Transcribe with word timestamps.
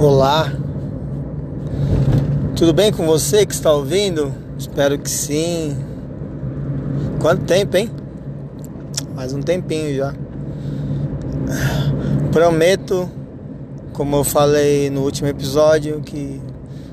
Olá, 0.00 0.52
tudo 2.54 2.72
bem 2.72 2.92
com 2.92 3.04
você 3.04 3.44
que 3.44 3.52
está 3.52 3.72
ouvindo? 3.72 4.32
Espero 4.56 4.96
que 4.96 5.10
sim. 5.10 5.76
Quanto 7.20 7.42
tempo, 7.42 7.76
hein? 7.76 7.90
Mais 9.16 9.32
um 9.32 9.42
tempinho 9.42 9.96
já. 9.96 10.14
Prometo, 12.30 13.10
como 13.92 14.14
eu 14.14 14.22
falei 14.22 14.88
no 14.88 15.02
último 15.02 15.26
episódio, 15.26 16.00
que 16.00 16.40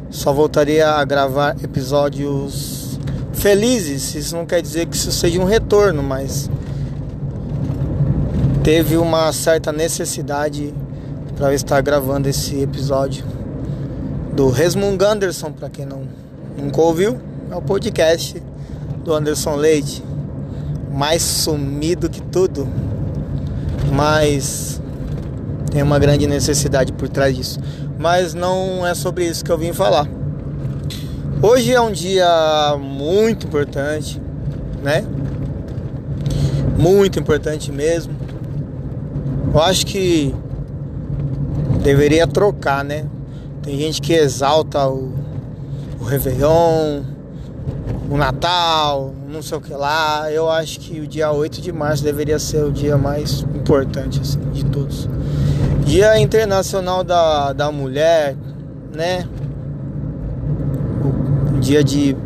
só 0.09 0.33
voltaria 0.33 0.89
a 0.89 1.05
gravar 1.05 1.55
episódios 1.63 2.99
felizes. 3.33 4.15
Isso 4.15 4.35
não 4.35 4.47
quer 4.47 4.63
dizer 4.63 4.87
que 4.87 4.95
isso 4.95 5.11
seja 5.11 5.39
um 5.39 5.45
retorno, 5.45 6.01
mas 6.01 6.49
teve 8.63 8.97
uma 8.97 9.31
certa 9.31 9.71
necessidade 9.71 10.73
para 11.35 11.53
estar 11.53 11.81
gravando 11.81 12.29
esse 12.29 12.61
episódio 12.61 13.25
do 14.33 14.49
Resmung 14.49 14.97
Anderson, 15.03 15.51
para 15.51 15.69
quem 15.69 15.85
não 15.85 16.03
nunca 16.57 16.81
ouviu, 16.81 17.17
é 17.51 17.55
o 17.55 17.61
podcast 17.61 18.41
do 19.03 19.13
Anderson 19.13 19.55
Leite, 19.55 20.01
mais 20.91 21.21
sumido 21.21 22.09
que 22.09 22.21
tudo, 22.21 22.67
mas 23.91 24.81
tem 25.71 25.83
uma 25.83 25.99
grande 25.99 26.25
necessidade 26.25 26.93
por 26.93 27.09
trás 27.09 27.35
disso. 27.35 27.59
Mas 27.99 28.33
não 28.33 28.87
é 28.87 28.93
sobre 28.95 29.25
isso 29.25 29.43
que 29.43 29.51
eu 29.51 29.57
vim 29.57 29.73
falar. 29.73 30.07
Hoje 31.41 31.73
é 31.73 31.81
um 31.81 31.91
dia 31.91 32.77
muito 32.79 33.45
importante, 33.45 34.21
né? 34.81 35.03
Muito 36.77 37.19
importante 37.19 37.71
mesmo. 37.73 38.15
Eu 39.53 39.61
acho 39.61 39.85
que 39.85 40.33
deveria 41.85 42.25
trocar, 42.25 42.83
né? 42.83 43.05
Tem 43.61 43.77
gente 43.77 44.01
que 44.01 44.11
exalta 44.11 44.87
o, 44.87 45.13
o 46.01 46.03
Réveillon, 46.03 47.03
o 48.09 48.17
Natal, 48.17 49.13
não 49.29 49.43
sei 49.43 49.59
o 49.59 49.61
que 49.61 49.71
lá. 49.71 50.31
Eu 50.31 50.49
acho 50.49 50.79
que 50.79 50.99
o 50.99 51.07
dia 51.07 51.31
8 51.31 51.61
de 51.61 51.71
março 51.71 52.03
deveria 52.03 52.39
ser 52.39 52.63
o 52.63 52.71
dia 52.71 52.97
mais 52.97 53.41
importante 53.53 54.19
assim, 54.19 54.39
de 54.51 54.65
todos. 54.65 55.07
Dia 55.85 56.19
Internacional 56.19 57.03
da, 57.03 57.53
da 57.53 57.71
Mulher, 57.71 58.35
né? 58.91 59.27
O 61.55 61.59
dia 61.59 61.83
de. 61.83 62.17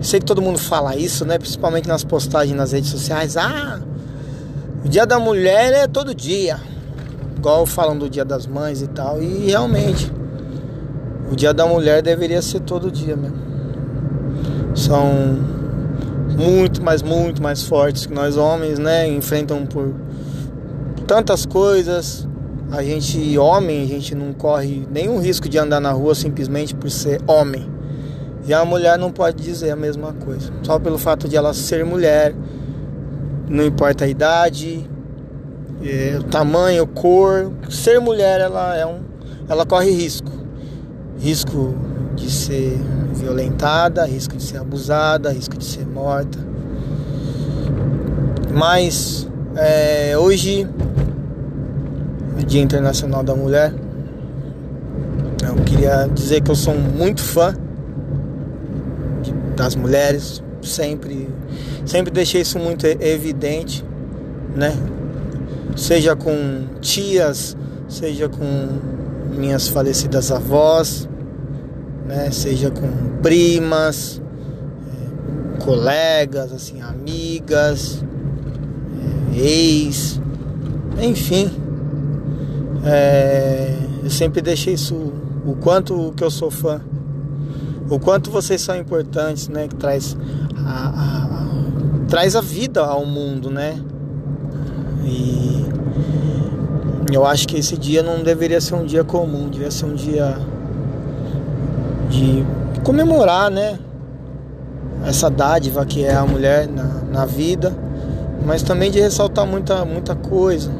Sei 0.00 0.20
que 0.20 0.26
todo 0.26 0.40
mundo 0.40 0.58
fala 0.58 0.94
isso, 0.94 1.24
né? 1.24 1.36
Principalmente 1.36 1.88
nas 1.88 2.04
postagens 2.04 2.56
nas 2.56 2.70
redes 2.70 2.90
sociais. 2.90 3.36
Ah, 3.36 3.80
o 4.84 4.88
dia 4.88 5.04
da 5.04 5.18
mulher 5.18 5.72
é 5.72 5.88
todo 5.88 6.14
dia 6.14 6.60
igual 7.44 7.66
falam 7.66 7.98
do 7.98 8.08
Dia 8.08 8.24
das 8.24 8.46
Mães 8.46 8.80
e 8.80 8.86
tal. 8.86 9.22
E 9.22 9.50
realmente, 9.50 10.10
o 11.30 11.36
Dia 11.36 11.52
da 11.52 11.66
Mulher 11.66 12.00
deveria 12.00 12.40
ser 12.40 12.60
todo 12.60 12.90
dia 12.90 13.14
mesmo. 13.14 13.36
São 14.74 15.12
muito, 16.38 16.82
mas 16.82 17.02
muito 17.02 17.42
mais 17.42 17.62
fortes 17.62 18.06
que 18.06 18.14
nós 18.14 18.38
homens, 18.38 18.78
né? 18.78 19.06
Enfrentam 19.06 19.66
por 19.66 19.94
tantas 21.06 21.44
coisas. 21.44 22.26
A 22.72 22.82
gente, 22.82 23.38
homem, 23.38 23.82
a 23.82 23.86
gente 23.86 24.14
não 24.14 24.32
corre 24.32 24.88
nenhum 24.90 25.20
risco 25.20 25.46
de 25.46 25.58
andar 25.58 25.80
na 25.80 25.92
rua 25.92 26.14
simplesmente 26.14 26.74
por 26.74 26.90
ser 26.90 27.20
homem. 27.26 27.70
E 28.46 28.54
a 28.54 28.64
mulher 28.64 28.98
não 28.98 29.12
pode 29.12 29.42
dizer 29.42 29.70
a 29.70 29.76
mesma 29.76 30.14
coisa. 30.14 30.50
Só 30.62 30.78
pelo 30.78 30.96
fato 30.96 31.28
de 31.28 31.36
ela 31.36 31.52
ser 31.52 31.84
mulher, 31.84 32.34
não 33.50 33.64
importa 33.64 34.06
a 34.06 34.08
idade, 34.08 34.88
é, 35.82 36.18
tamanho, 36.30 36.86
cor, 36.86 37.52
ser 37.68 38.00
mulher 38.00 38.40
ela 38.40 38.76
é 38.76 38.86
um, 38.86 39.00
ela 39.48 39.66
corre 39.66 39.90
risco, 39.90 40.30
risco 41.18 41.74
de 42.14 42.30
ser 42.30 42.78
violentada, 43.14 44.04
risco 44.04 44.36
de 44.36 44.42
ser 44.42 44.58
abusada, 44.58 45.30
risco 45.30 45.56
de 45.56 45.64
ser 45.64 45.86
morta. 45.86 46.38
Mas 48.52 49.28
é, 49.56 50.16
hoje, 50.16 50.66
é 52.38 52.42
Dia 52.44 52.62
Internacional 52.62 53.22
da 53.22 53.34
Mulher, 53.34 53.72
eu 55.46 55.54
queria 55.64 56.08
dizer 56.12 56.40
que 56.40 56.50
eu 56.50 56.54
sou 56.54 56.74
muito 56.74 57.22
fã 57.22 57.54
das 59.56 59.76
mulheres, 59.76 60.42
sempre, 60.62 61.28
sempre 61.84 62.12
deixei 62.12 62.40
isso 62.40 62.58
muito 62.58 62.86
evidente, 62.86 63.84
né? 64.54 64.72
Seja 65.76 66.14
com 66.14 66.66
tias, 66.80 67.56
seja 67.88 68.28
com 68.28 68.68
minhas 69.36 69.68
falecidas 69.68 70.30
avós, 70.30 71.08
né? 72.06 72.30
seja 72.30 72.70
com 72.70 73.20
primas, 73.20 74.20
é, 74.86 75.62
colegas, 75.62 76.52
assim, 76.52 76.80
amigas, 76.80 78.04
é, 79.34 79.38
ex, 79.38 80.20
enfim. 81.00 81.50
É, 82.84 83.76
eu 84.02 84.10
sempre 84.10 84.42
deixei 84.42 84.74
isso, 84.74 84.94
o 85.46 85.56
quanto 85.56 86.12
que 86.16 86.22
eu 86.22 86.30
sou 86.30 86.50
fã, 86.50 86.80
o 87.88 87.98
quanto 87.98 88.30
vocês 88.30 88.60
são 88.60 88.76
importantes, 88.76 89.48
né? 89.48 89.68
Que 89.68 89.76
traz 89.76 90.16
a, 90.56 90.88
a, 90.88 91.24
a 91.24 92.06
traz 92.08 92.36
a 92.36 92.40
vida 92.40 92.80
ao 92.80 93.04
mundo, 93.04 93.50
né? 93.50 93.78
E 95.04 95.64
eu 97.12 97.24
acho 97.24 97.46
que 97.46 97.56
esse 97.56 97.76
dia 97.76 98.02
não 98.02 98.22
deveria 98.22 98.60
ser 98.60 98.74
um 98.74 98.84
dia 98.84 99.04
comum, 99.04 99.48
deveria 99.48 99.70
ser 99.70 99.84
um 99.84 99.94
dia 99.94 100.36
de 102.10 102.44
comemorar, 102.82 103.50
né? 103.50 103.78
Essa 105.06 105.30
dádiva 105.30 105.84
que 105.84 106.04
é 106.04 106.14
a 106.14 106.24
mulher 106.24 106.66
na, 106.66 107.02
na 107.12 107.26
vida, 107.26 107.72
mas 108.44 108.62
também 108.62 108.90
de 108.90 109.00
ressaltar 109.00 109.46
muita, 109.46 109.84
muita 109.84 110.14
coisa. 110.14 110.70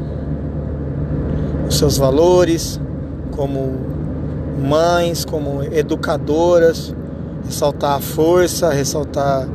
Os 1.68 1.78
seus 1.78 1.96
valores, 1.96 2.80
como 3.30 3.72
mães, 4.60 5.24
como 5.24 5.62
educadoras, 5.62 6.94
ressaltar 7.44 7.96
a 7.96 8.00
força, 8.00 8.70
ressaltar 8.70 9.46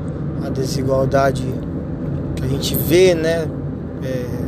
a 0.46 0.50
desigualdade 0.50 1.44
que 2.36 2.46
a 2.46 2.48
gente 2.48 2.76
vê, 2.76 3.16
né? 3.16 3.48
É, 4.04 4.39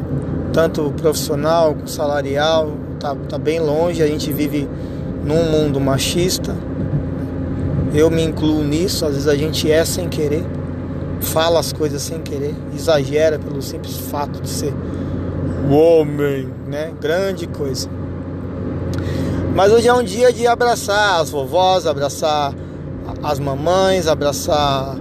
tanto 0.53 0.91
profissional, 0.97 1.75
salarial, 1.85 2.71
tá, 2.99 3.15
tá 3.27 3.37
bem 3.37 3.59
longe. 3.59 4.01
A 4.01 4.07
gente 4.07 4.31
vive 4.31 4.67
num 5.25 5.43
mundo 5.45 5.79
machista. 5.79 6.55
Eu 7.93 8.09
me 8.09 8.23
incluo 8.23 8.63
nisso, 8.63 9.05
às 9.05 9.13
vezes 9.13 9.27
a 9.27 9.35
gente 9.35 9.69
é 9.69 9.83
sem 9.83 10.07
querer, 10.07 10.45
fala 11.19 11.59
as 11.59 11.73
coisas 11.73 12.01
sem 12.01 12.21
querer, 12.21 12.55
exagera 12.73 13.37
pelo 13.37 13.61
simples 13.61 13.97
fato 13.97 14.41
de 14.41 14.47
ser 14.47 14.73
o 15.69 15.73
homem, 15.73 16.47
né? 16.67 16.93
Grande 17.01 17.47
coisa. 17.47 17.89
Mas 19.53 19.73
hoje 19.73 19.89
é 19.89 19.93
um 19.93 20.03
dia 20.03 20.31
de 20.31 20.47
abraçar 20.47 21.19
as 21.19 21.29
vovós, 21.29 21.85
abraçar 21.85 22.53
as 23.21 23.39
mamães, 23.39 24.07
abraçar 24.07 24.95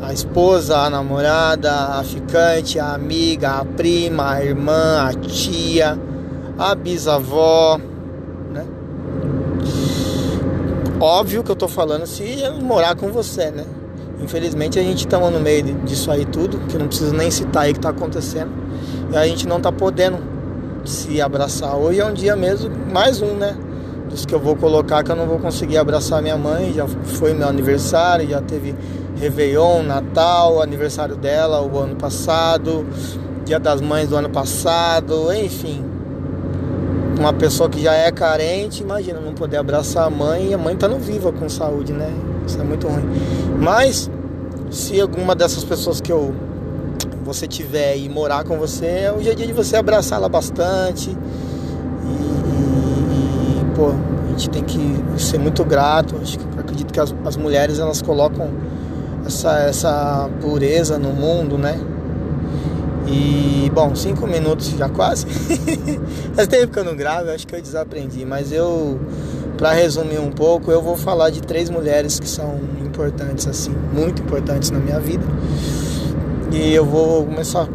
a 0.00 0.12
esposa, 0.12 0.78
a 0.78 0.90
namorada, 0.90 1.72
a 1.72 2.04
ficante, 2.04 2.78
a 2.78 2.92
amiga, 2.92 3.50
a 3.50 3.64
prima, 3.64 4.32
a 4.32 4.44
irmã, 4.44 5.02
a 5.02 5.12
tia, 5.14 5.98
a 6.58 6.74
bisavó, 6.74 7.78
né? 8.52 8.64
Óbvio 11.00 11.42
que 11.42 11.50
eu 11.50 11.56
tô 11.56 11.68
falando 11.68 12.06
se 12.06 12.24
morar 12.62 12.94
com 12.94 13.10
você, 13.10 13.50
né? 13.50 13.64
Infelizmente 14.22 14.78
a 14.78 14.82
gente 14.82 15.00
estamos 15.00 15.30
no 15.30 15.40
meio 15.40 15.62
disso 15.84 16.10
aí 16.10 16.24
tudo, 16.24 16.58
que 16.68 16.78
não 16.78 16.88
precisa 16.88 17.12
nem 17.12 17.30
citar 17.30 17.64
aí 17.64 17.72
que 17.72 17.80
tá 17.80 17.90
acontecendo. 17.90 18.50
E 19.12 19.16
a 19.16 19.26
gente 19.26 19.46
não 19.46 19.60
tá 19.60 19.70
podendo 19.70 20.18
se 20.84 21.20
abraçar. 21.20 21.76
Hoje 21.76 22.00
é 22.00 22.04
um 22.04 22.14
dia 22.14 22.34
mesmo, 22.36 22.70
mais 22.92 23.20
um, 23.20 23.34
né? 23.34 23.56
Dos 24.08 24.24
que 24.24 24.34
eu 24.34 24.40
vou 24.40 24.56
colocar 24.56 25.02
que 25.02 25.10
eu 25.10 25.16
não 25.16 25.26
vou 25.26 25.38
conseguir 25.38 25.78
abraçar 25.78 26.22
minha 26.22 26.36
mãe. 26.36 26.72
Já 26.72 26.86
foi 26.86 27.34
meu 27.34 27.48
aniversário, 27.48 28.28
já 28.28 28.40
teve 28.40 28.74
Réveillon, 29.18 29.82
Natal, 29.82 30.60
aniversário 30.62 31.16
dela 31.16 31.62
o 31.62 31.78
ano 31.78 31.96
passado, 31.96 32.86
Dia 33.44 33.58
das 33.58 33.80
Mães 33.80 34.08
do 34.08 34.16
ano 34.16 34.28
passado, 34.28 35.32
enfim. 35.32 35.84
Uma 37.18 37.32
pessoa 37.32 37.68
que 37.70 37.80
já 37.82 37.94
é 37.94 38.12
carente, 38.12 38.82
imagina 38.82 39.20
não 39.20 39.32
poder 39.32 39.56
abraçar 39.56 40.06
a 40.06 40.10
mãe 40.10 40.50
e 40.50 40.54
a 40.54 40.58
mãe 40.58 40.74
estando 40.74 40.98
viva 40.98 41.32
com 41.32 41.48
saúde, 41.48 41.92
né? 41.92 42.12
Isso 42.46 42.60
é 42.60 42.64
muito 42.64 42.86
ruim. 42.86 43.04
Mas 43.58 44.10
se 44.70 45.00
alguma 45.00 45.34
dessas 45.34 45.64
pessoas 45.64 46.00
que 46.00 46.12
eu 46.12 46.34
você 47.24 47.46
tiver 47.46 47.96
e 47.96 48.08
morar 48.08 48.44
com 48.44 48.56
você, 48.56 48.86
é 48.86 49.12
o 49.12 49.20
dia 49.20 49.34
de 49.34 49.52
você 49.52 49.76
abraçá-la 49.76 50.28
bastante. 50.28 51.10
E, 51.10 51.14
e, 53.62 53.64
pô, 53.74 53.88
a 53.88 54.28
gente 54.30 54.50
tem 54.50 54.62
que 54.62 54.80
ser 55.18 55.38
muito 55.38 55.64
grato. 55.64 56.16
Acho 56.22 56.38
que 56.38 56.44
acredito 56.58 56.92
que 56.92 57.00
as, 57.00 57.14
as 57.24 57.36
mulheres 57.36 57.80
elas 57.80 58.00
colocam 58.00 58.50
essa, 59.26 59.58
essa 59.60 60.30
pureza 60.40 60.98
no 60.98 61.12
mundo, 61.12 61.58
né? 61.58 61.78
E 63.06 63.70
bom, 63.72 63.94
cinco 63.94 64.26
minutos 64.26 64.68
já 64.70 64.88
quase. 64.88 65.26
Faz 66.34 66.48
tempo 66.48 66.72
que 66.72 66.78
eu 66.78 66.84
não 66.84 66.96
gravo, 66.96 67.30
acho 67.30 67.46
que 67.46 67.54
eu 67.54 67.62
desaprendi, 67.62 68.24
mas 68.24 68.52
eu 68.52 68.98
para 69.56 69.72
resumir 69.72 70.18
um 70.18 70.30
pouco, 70.30 70.70
eu 70.70 70.82
vou 70.82 70.96
falar 70.96 71.30
de 71.30 71.40
três 71.40 71.70
mulheres 71.70 72.20
que 72.20 72.28
são 72.28 72.60
importantes 72.84 73.46
assim, 73.46 73.74
muito 73.92 74.20
importantes 74.22 74.70
na 74.70 74.78
minha 74.78 75.00
vida. 75.00 75.24
E 76.52 76.74
eu 76.74 76.84
vou 76.84 77.24
começar 77.24 77.66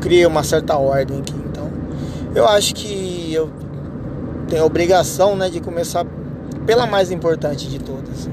criar 0.00 0.28
uma 0.28 0.42
certa 0.42 0.76
ordem 0.76 1.18
aqui. 1.18 1.34
Então, 1.50 1.68
eu 2.34 2.46
acho 2.46 2.74
que 2.74 3.32
eu 3.32 3.50
tenho 4.48 4.62
a 4.62 4.66
obrigação, 4.66 5.36
né, 5.36 5.50
de 5.50 5.60
começar 5.60 6.06
pela 6.64 6.86
mais 6.86 7.10
importante 7.10 7.68
de 7.68 7.78
todas. 7.78 8.28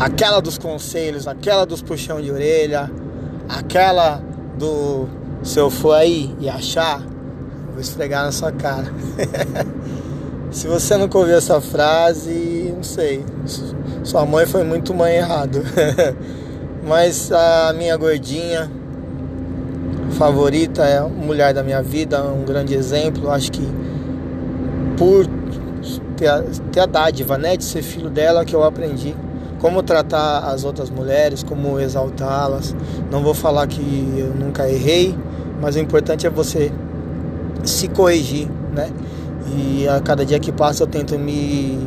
Aquela 0.00 0.40
dos 0.40 0.58
conselhos, 0.58 1.26
aquela 1.26 1.64
dos 1.64 1.82
puxão 1.82 2.20
de 2.20 2.30
orelha, 2.30 2.90
aquela 3.48 4.22
do 4.56 5.08
se 5.42 5.58
eu 5.58 5.70
for 5.70 5.94
aí 5.94 6.34
e 6.40 6.48
achar, 6.48 7.00
vou 7.72 7.80
esfregar 7.80 8.24
na 8.24 8.32
sua 8.32 8.52
cara. 8.52 8.86
Se 10.50 10.66
você 10.66 10.96
nunca 10.96 11.18
ouviu 11.18 11.36
essa 11.36 11.60
frase, 11.60 12.72
não 12.74 12.82
sei. 12.82 13.24
Sua 14.02 14.24
mãe 14.24 14.46
foi 14.46 14.64
muito 14.64 14.94
mãe 14.94 15.16
errado. 15.16 15.62
Mas 16.86 17.30
a 17.30 17.74
minha 17.76 17.96
gordinha 17.96 18.70
favorita 20.12 20.84
é 20.84 20.98
a 20.98 21.06
mulher 21.06 21.52
da 21.52 21.62
minha 21.62 21.82
vida, 21.82 22.24
um 22.24 22.44
grande 22.44 22.74
exemplo. 22.74 23.30
Acho 23.30 23.52
que 23.52 23.68
por 24.96 25.26
ter 26.16 26.28
a, 26.28 26.42
ter 26.72 26.80
a 26.80 26.86
dádiva 26.86 27.36
né, 27.36 27.56
de 27.56 27.64
ser 27.64 27.82
filho 27.82 28.08
dela 28.08 28.44
que 28.44 28.56
eu 28.56 28.64
aprendi 28.64 29.14
como 29.58 29.82
tratar 29.82 30.40
as 30.40 30.64
outras 30.64 30.90
mulheres, 30.90 31.42
como 31.42 31.78
exaltá-las. 31.80 32.74
Não 33.10 33.22
vou 33.22 33.34
falar 33.34 33.66
que 33.66 33.80
eu 34.16 34.34
nunca 34.34 34.68
errei, 34.68 35.16
mas 35.60 35.76
o 35.76 35.78
importante 35.78 36.26
é 36.26 36.30
você 36.30 36.72
se 37.64 37.88
corrigir, 37.88 38.48
né? 38.74 38.90
E 39.56 39.88
a 39.88 40.00
cada 40.00 40.24
dia 40.24 40.38
que 40.38 40.52
passa 40.52 40.82
eu 40.82 40.86
tento 40.86 41.18
me, 41.18 41.78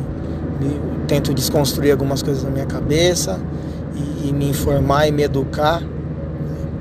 me 0.60 0.80
tento 1.06 1.32
desconstruir 1.32 1.92
algumas 1.92 2.22
coisas 2.22 2.42
na 2.42 2.50
minha 2.50 2.66
cabeça 2.66 3.38
e, 3.94 4.28
e 4.28 4.32
me 4.32 4.50
informar 4.50 5.06
e 5.08 5.12
me 5.12 5.22
educar, 5.22 5.82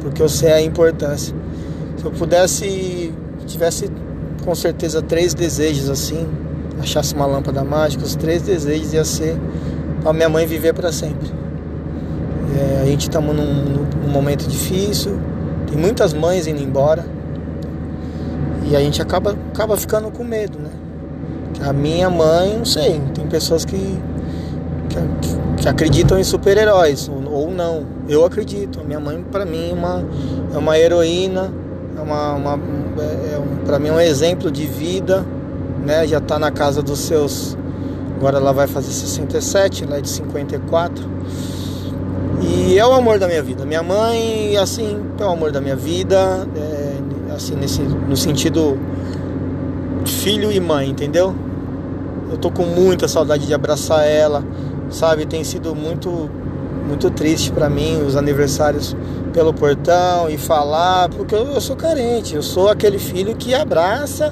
porque 0.02 0.22
eu 0.22 0.30
sei 0.30 0.52
a 0.52 0.62
importância. 0.62 1.36
Se 1.98 2.06
eu 2.06 2.12
pudesse, 2.12 3.14
tivesse 3.46 3.92
com 4.44 4.56
certeza 4.56 5.02
três 5.02 5.34
desejos 5.34 5.90
assim, 5.90 6.28
achasse 6.80 7.14
uma 7.14 7.26
lâmpada 7.26 7.64
mágica, 7.64 8.04
os 8.04 8.16
três 8.16 8.42
desejos 8.42 8.94
ia 8.94 9.06
ser 9.06 9.38
para 10.01 10.13
minha 10.13 10.30
mãe 10.30 10.45
viver 10.45 10.74
para 10.74 10.92
sempre. 10.92 11.30
É, 12.57 12.81
a 12.81 12.86
gente 12.86 13.01
estamos 13.01 13.36
num, 13.36 13.86
num 14.03 14.09
momento 14.09 14.48
difícil, 14.48 15.19
tem 15.68 15.77
muitas 15.77 16.13
mães 16.13 16.48
indo 16.48 16.62
embora 16.62 17.06
e 18.69 18.75
a 18.75 18.80
gente 18.80 19.01
acaba, 19.01 19.36
acaba 19.53 19.75
ficando 19.77 20.12
com 20.12 20.24
medo, 20.24 20.59
né? 20.59 20.69
A 21.68 21.74
minha 21.74 22.09
mãe, 22.09 22.57
não 22.57 22.65
sei, 22.65 23.01
tem 23.13 23.27
pessoas 23.27 23.65
que, 23.65 24.00
que, 24.89 25.62
que 25.62 25.69
acreditam 25.69 26.18
em 26.18 26.24
super-heróis 26.24 27.09
ou, 27.09 27.51
não. 27.51 27.86
Eu 28.07 28.25
acredito. 28.25 28.80
A 28.80 28.83
minha 28.83 29.00
mãe, 29.00 29.24
para 29.31 29.45
mim, 29.45 29.69
é 29.69 29.74
uma, 29.74 30.03
é 30.53 30.57
uma 30.57 30.77
heroína, 30.77 31.51
é 31.98 32.01
uma, 32.01 32.33
uma 32.33 32.59
é, 33.00 33.01
é 33.03 33.42
para 33.65 33.77
mim, 33.80 33.89
é 33.89 33.92
um 33.92 34.00
exemplo 34.00 34.50
de 34.50 34.65
vida, 34.65 35.25
né? 35.86 36.07
Já 36.07 36.18
está 36.18 36.39
na 36.39 36.51
casa 36.51 36.81
dos 36.81 37.00
seus. 37.00 37.57
Agora 38.22 38.38
ela 38.38 38.54
vai 38.54 38.68
fazer 38.68 38.92
67, 38.92 39.84
ela 39.84 39.98
é 39.98 40.02
de 40.02 40.08
54. 40.08 41.04
E 42.40 42.78
é 42.78 42.86
o 42.86 42.94
amor 42.94 43.18
da 43.18 43.28
minha 43.28 43.42
vida. 43.42 43.66
Minha 43.66 43.82
mãe, 43.82 44.56
assim, 44.58 45.02
é 45.20 45.26
o 45.26 45.30
amor 45.32 45.52
da 45.52 45.60
minha 45.60 45.76
vida. 45.76 46.48
É, 46.56 47.34
assim, 47.34 47.56
nesse, 47.56 47.82
no 47.82 48.16
sentido 48.16 48.78
filho 50.06 50.52
e 50.52 50.60
mãe, 50.60 50.88
entendeu? 50.88 51.36
Eu 52.30 52.38
tô 52.38 52.52
com 52.52 52.62
muita 52.62 53.08
saudade 53.08 53.48
de 53.48 53.56
abraçar 53.56 54.06
ela, 54.06 54.44
sabe? 54.92 55.26
Tem 55.26 55.44
sido 55.44 55.74
muito 55.74 56.30
muito 56.88 57.10
triste 57.10 57.52
para 57.52 57.70
mim 57.70 58.04
os 58.06 58.16
aniversários 58.16 58.96
pelo 59.34 59.52
portão 59.52 60.30
e 60.30 60.38
falar, 60.38 61.10
porque 61.10 61.34
eu, 61.34 61.48
eu, 61.54 61.62
sou 61.62 61.76
carente, 61.76 62.36
eu 62.36 62.44
sou 62.44 62.70
aquele 62.70 63.00
filho 63.00 63.36
que 63.36 63.56
abraça 63.56 64.32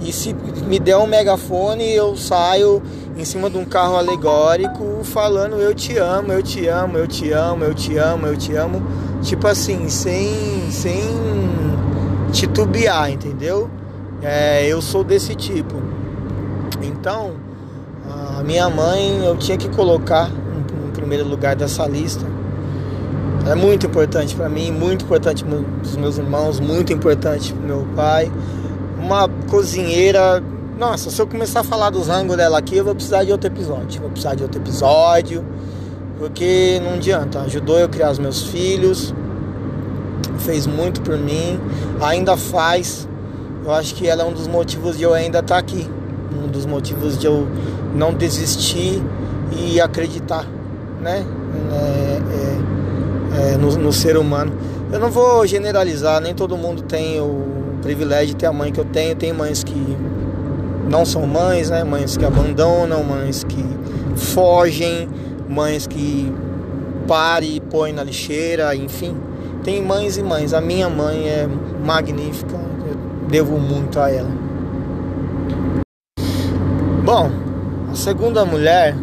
e 0.00 0.12
se 0.12 0.34
me 0.66 0.78
der 0.78 0.96
um 0.96 1.06
megafone 1.06 1.94
eu 1.94 2.16
saio 2.16 2.82
em 3.16 3.24
cima 3.24 3.50
de 3.50 3.58
um 3.58 3.64
carro 3.64 3.96
alegórico 3.96 5.00
falando 5.04 5.56
eu 5.56 5.74
te 5.74 5.98
amo, 5.98 6.32
eu 6.32 6.42
te 6.42 6.66
amo, 6.66 6.98
eu 6.98 7.06
te 7.06 7.30
amo, 7.32 7.64
eu 7.64 7.74
te 7.74 7.96
amo, 7.96 8.26
eu 8.26 8.36
te 8.36 8.54
amo, 8.54 8.82
tipo 9.22 9.46
assim, 9.46 9.88
sem 9.88 10.70
sem 10.70 11.02
titubear, 12.32 13.10
entendeu? 13.10 13.68
É, 14.22 14.66
eu 14.66 14.80
sou 14.80 15.04
desse 15.04 15.34
tipo. 15.34 15.76
Então, 16.82 17.32
a 18.38 18.42
minha 18.42 18.68
mãe 18.68 19.24
eu 19.24 19.36
tinha 19.36 19.56
que 19.56 19.68
colocar 19.68 20.28
no 20.28 20.90
primeiro 20.92 21.26
lugar 21.28 21.54
dessa 21.54 21.86
lista. 21.86 22.24
É 23.48 23.54
muito 23.54 23.86
importante 23.86 24.34
para 24.34 24.48
mim, 24.48 24.70
muito 24.70 25.04
importante 25.04 25.44
para 25.44 25.58
os 25.82 25.96
meus 25.96 26.16
irmãos, 26.16 26.60
muito 26.60 26.92
importante 26.92 27.52
para 27.52 27.66
meu 27.66 27.86
pai. 27.94 28.30
Uma 28.98 29.28
cozinheira. 29.50 30.42
Nossa, 30.82 31.10
se 31.10 31.22
eu 31.22 31.28
começar 31.28 31.60
a 31.60 31.62
falar 31.62 31.90
dos 31.90 32.08
rangos 32.08 32.36
dela 32.36 32.58
aqui, 32.58 32.76
eu 32.76 32.84
vou 32.84 32.92
precisar 32.92 33.22
de 33.22 33.30
outro 33.30 33.46
episódio. 33.46 34.00
Vou 34.00 34.10
precisar 34.10 34.34
de 34.34 34.42
outro 34.42 34.60
episódio, 34.60 35.44
porque 36.18 36.80
não 36.82 36.94
adianta. 36.94 37.38
Ajudou 37.42 37.78
eu 37.78 37.88
criar 37.88 38.10
os 38.10 38.18
meus 38.18 38.42
filhos, 38.42 39.14
fez 40.40 40.66
muito 40.66 41.00
por 41.00 41.16
mim, 41.16 41.60
ainda 42.00 42.36
faz. 42.36 43.08
Eu 43.64 43.70
acho 43.70 43.94
que 43.94 44.08
ela 44.08 44.24
é 44.24 44.26
um 44.26 44.32
dos 44.32 44.48
motivos 44.48 44.98
de 44.98 45.04
eu 45.04 45.14
ainda 45.14 45.38
estar 45.38 45.54
tá 45.54 45.60
aqui, 45.60 45.88
um 46.36 46.48
dos 46.48 46.66
motivos 46.66 47.16
de 47.16 47.28
eu 47.28 47.46
não 47.94 48.12
desistir 48.12 49.00
e 49.56 49.80
acreditar, 49.80 50.44
né, 51.00 51.24
é, 51.70 52.18
é, 53.38 53.52
é, 53.52 53.56
no, 53.56 53.70
no 53.76 53.92
ser 53.92 54.16
humano. 54.16 54.52
Eu 54.90 54.98
não 54.98 55.12
vou 55.12 55.46
generalizar, 55.46 56.20
nem 56.20 56.34
todo 56.34 56.56
mundo 56.56 56.82
tem 56.82 57.20
o 57.20 57.78
privilégio 57.82 58.34
de 58.34 58.36
ter 58.36 58.46
a 58.46 58.52
mãe 58.52 58.72
que 58.72 58.80
eu 58.80 58.84
tenho. 58.84 59.14
Tem 59.14 59.32
mães 59.32 59.62
que 59.62 59.96
não 60.92 61.06
são 61.06 61.26
mães, 61.26 61.70
né? 61.70 61.82
Mães 61.82 62.18
que 62.18 62.24
abandonam, 62.24 63.02
mães 63.02 63.42
que 63.44 63.64
fogem, 64.14 65.08
mães 65.48 65.86
que 65.86 66.30
pare 67.08 67.56
e 67.56 67.60
põe 67.60 67.94
na 67.94 68.04
lixeira, 68.04 68.76
enfim. 68.76 69.16
Tem 69.64 69.82
mães 69.82 70.18
e 70.18 70.22
mães. 70.22 70.52
A 70.52 70.60
minha 70.60 70.90
mãe 70.90 71.26
é 71.26 71.48
magnífica. 71.82 72.56
Eu 72.56 73.26
devo 73.26 73.58
muito 73.58 73.98
a 73.98 74.10
ela. 74.10 74.28
Bom, 77.02 77.30
a 77.90 77.94
segunda 77.94 78.44
mulher 78.44 78.94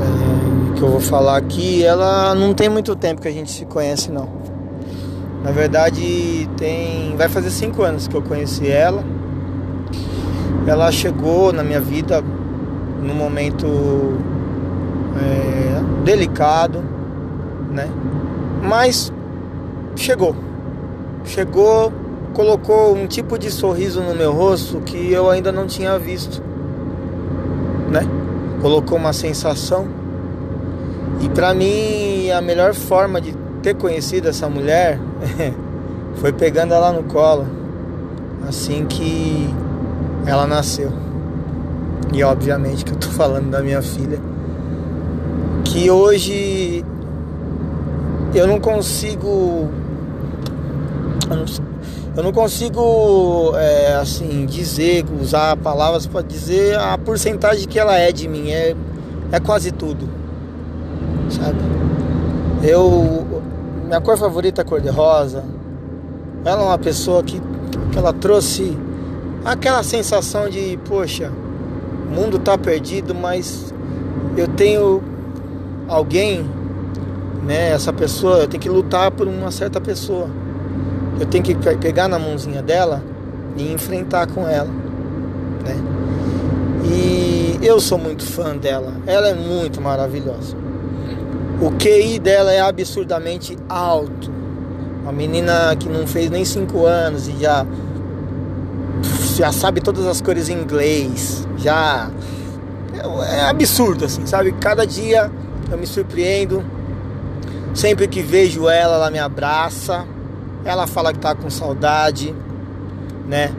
é, 0.00 0.74
que 0.74 0.82
eu 0.82 0.88
vou 0.88 1.00
falar 1.00 1.36
aqui, 1.36 1.84
ela 1.84 2.34
não 2.34 2.54
tem 2.54 2.70
muito 2.70 2.96
tempo 2.96 3.20
que 3.20 3.28
a 3.28 3.32
gente 3.32 3.50
se 3.50 3.66
conhece 3.66 4.10
não. 4.10 4.40
Na 5.44 5.50
verdade, 5.50 6.48
tem, 6.56 7.14
vai 7.14 7.28
fazer 7.28 7.50
cinco 7.50 7.82
anos 7.82 8.08
que 8.08 8.16
eu 8.16 8.22
conheci 8.22 8.66
ela. 8.70 9.04
Ela 10.66 10.92
chegou 10.92 11.52
na 11.52 11.62
minha 11.64 11.80
vida 11.80 12.22
num 13.02 13.14
momento 13.14 13.66
é, 15.20 16.04
delicado, 16.04 16.82
né? 17.70 17.88
Mas 18.62 19.12
chegou. 19.96 20.36
Chegou, 21.24 21.92
colocou 22.32 22.94
um 22.94 23.06
tipo 23.06 23.38
de 23.38 23.50
sorriso 23.50 24.00
no 24.00 24.14
meu 24.14 24.32
rosto 24.32 24.80
que 24.80 25.12
eu 25.12 25.28
ainda 25.28 25.50
não 25.50 25.66
tinha 25.66 25.98
visto. 25.98 26.42
Né? 27.90 28.02
Colocou 28.60 28.96
uma 28.98 29.12
sensação. 29.12 29.86
E 31.20 31.28
para 31.28 31.52
mim 31.54 32.30
a 32.30 32.40
melhor 32.40 32.74
forma 32.74 33.20
de 33.20 33.34
ter 33.62 33.74
conhecido 33.74 34.28
essa 34.28 34.48
mulher 34.48 34.98
foi 36.16 36.32
pegando 36.32 36.74
ela 36.74 36.92
no 36.92 37.04
colo 37.04 37.46
assim 38.48 38.84
que 38.86 39.48
ela 40.26 40.46
nasceu. 40.46 40.90
E 42.12 42.22
obviamente 42.22 42.84
que 42.84 42.92
eu 42.92 42.96
tô 42.96 43.08
falando 43.16 43.50
da 43.50 43.60
minha 43.60 43.82
filha, 43.82 44.20
que 45.64 45.90
hoje 45.90 46.84
eu 48.34 48.46
não 48.46 48.60
consigo. 48.60 49.68
Eu 52.14 52.22
não, 52.22 52.32
consigo, 52.32 53.52
é, 53.56 53.94
assim, 53.94 54.44
dizer, 54.44 55.02
usar 55.18 55.56
palavras 55.56 56.06
para 56.06 56.20
dizer 56.20 56.78
a 56.78 56.98
porcentagem 56.98 57.66
que 57.66 57.78
ela 57.78 57.96
é 57.96 58.12
de 58.12 58.28
mim. 58.28 58.50
É, 58.50 58.76
é 59.30 59.40
quase 59.40 59.72
tudo, 59.72 60.06
sabe? 61.30 61.58
Eu. 62.62 63.26
Minha 63.86 64.00
cor 64.00 64.18
favorita 64.18 64.60
é 64.60 64.64
cor 64.64 64.80
de 64.80 64.88
rosa. 64.88 65.44
Ela 66.44 66.62
é 66.62 66.64
uma 66.64 66.78
pessoa 66.78 67.22
que, 67.22 67.40
que 67.90 67.98
ela 67.98 68.12
trouxe 68.12 68.76
aquela 69.44 69.82
sensação 69.82 70.48
de, 70.48 70.78
poxa, 70.88 71.30
o 72.10 72.14
mundo 72.14 72.38
tá 72.38 72.56
perdido, 72.56 73.14
mas 73.14 73.72
eu 74.36 74.48
tenho 74.48 75.02
alguém 75.88 76.44
né? 77.42 77.70
Essa 77.70 77.92
pessoa, 77.92 78.38
eu 78.38 78.48
tenho 78.48 78.62
que 78.62 78.68
lutar 78.68 79.10
por 79.10 79.26
uma 79.26 79.50
certa 79.50 79.80
pessoa. 79.80 80.28
Eu 81.18 81.26
tenho 81.26 81.44
que 81.44 81.54
pegar 81.54 82.08
na 82.08 82.18
mãozinha 82.18 82.62
dela 82.62 83.02
e 83.56 83.72
enfrentar 83.72 84.26
com 84.28 84.46
ela, 84.48 84.70
né? 85.64 85.76
E 86.84 87.58
eu 87.62 87.80
sou 87.80 87.98
muito 87.98 88.24
fã 88.24 88.56
dela. 88.56 88.92
Ela 89.06 89.28
é 89.28 89.34
muito 89.34 89.80
maravilhosa. 89.80 90.56
O 91.60 91.70
QI 91.72 92.18
dela 92.18 92.52
é 92.52 92.60
absurdamente 92.60 93.56
alto. 93.68 94.30
Uma 95.02 95.12
menina 95.12 95.74
que 95.76 95.88
não 95.88 96.06
fez 96.06 96.30
nem 96.30 96.44
5 96.44 96.86
anos 96.86 97.28
e 97.28 97.32
já 97.38 97.66
já 99.36 99.52
sabe 99.52 99.80
todas 99.80 100.06
as 100.06 100.20
cores 100.20 100.48
em 100.48 100.54
inglês, 100.54 101.46
já 101.56 102.10
é, 102.94 103.36
é 103.36 103.44
absurdo 103.48 104.04
assim, 104.04 104.26
sabe? 104.26 104.52
Cada 104.52 104.86
dia 104.86 105.30
eu 105.70 105.78
me 105.78 105.86
surpreendo. 105.86 106.64
Sempre 107.74 108.06
que 108.06 108.20
vejo 108.22 108.68
ela, 108.68 108.96
ela 108.96 109.10
me 109.10 109.18
abraça. 109.18 110.04
Ela 110.64 110.86
fala 110.86 111.12
que 111.12 111.18
tá 111.18 111.34
com 111.34 111.48
saudade, 111.50 112.34
né? 113.26 113.50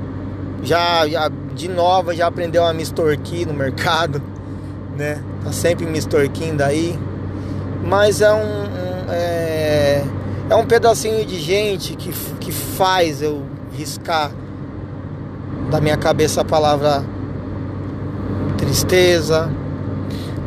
Já, 0.61 1.07
já 1.07 1.29
de 1.53 1.67
nova 1.67 2.15
já 2.15 2.27
aprendeu 2.27 2.63
a 2.63 2.73
me 2.73 2.83
extorquir 2.83 3.47
no 3.47 3.53
mercado, 3.53 4.21
né? 4.95 5.21
Tá 5.43 5.51
sempre 5.51 5.85
me 5.85 5.97
extorquindo 5.97 6.63
aí. 6.63 6.97
Mas 7.83 8.21
é 8.21 8.31
um, 8.31 8.37
um 8.37 9.11
é, 9.11 10.03
é 10.49 10.55
um 10.55 10.65
pedacinho 10.65 11.25
de 11.25 11.39
gente 11.39 11.95
que, 11.95 12.11
que 12.39 12.51
faz 12.51 13.21
eu 13.21 13.43
riscar 13.73 14.31
da 15.73 15.81
minha 15.81 15.97
cabeça 15.97 16.41
a 16.41 16.45
palavra 16.45 17.03
tristeza, 18.59 19.49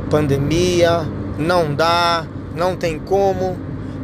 pandemia, 0.09 1.01
não 1.37 1.75
dá, 1.75 2.25
não 2.55 2.77
tem 2.77 2.97
como. 2.97 3.57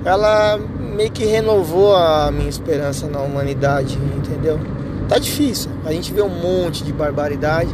Ela 0.05 0.59
meio 0.97 1.13
que 1.13 1.25
renovou 1.25 1.95
a 1.95 2.29
minha 2.33 2.49
esperança 2.49 3.07
na 3.07 3.21
humanidade, 3.21 3.97
entendeu? 4.17 4.59
Tá 5.09 5.17
difícil. 5.17 5.71
A 5.85 5.93
gente 5.93 6.13
vê 6.13 6.21
um 6.23 6.29
monte 6.29 6.83
de 6.83 6.93
barbaridade 6.93 7.73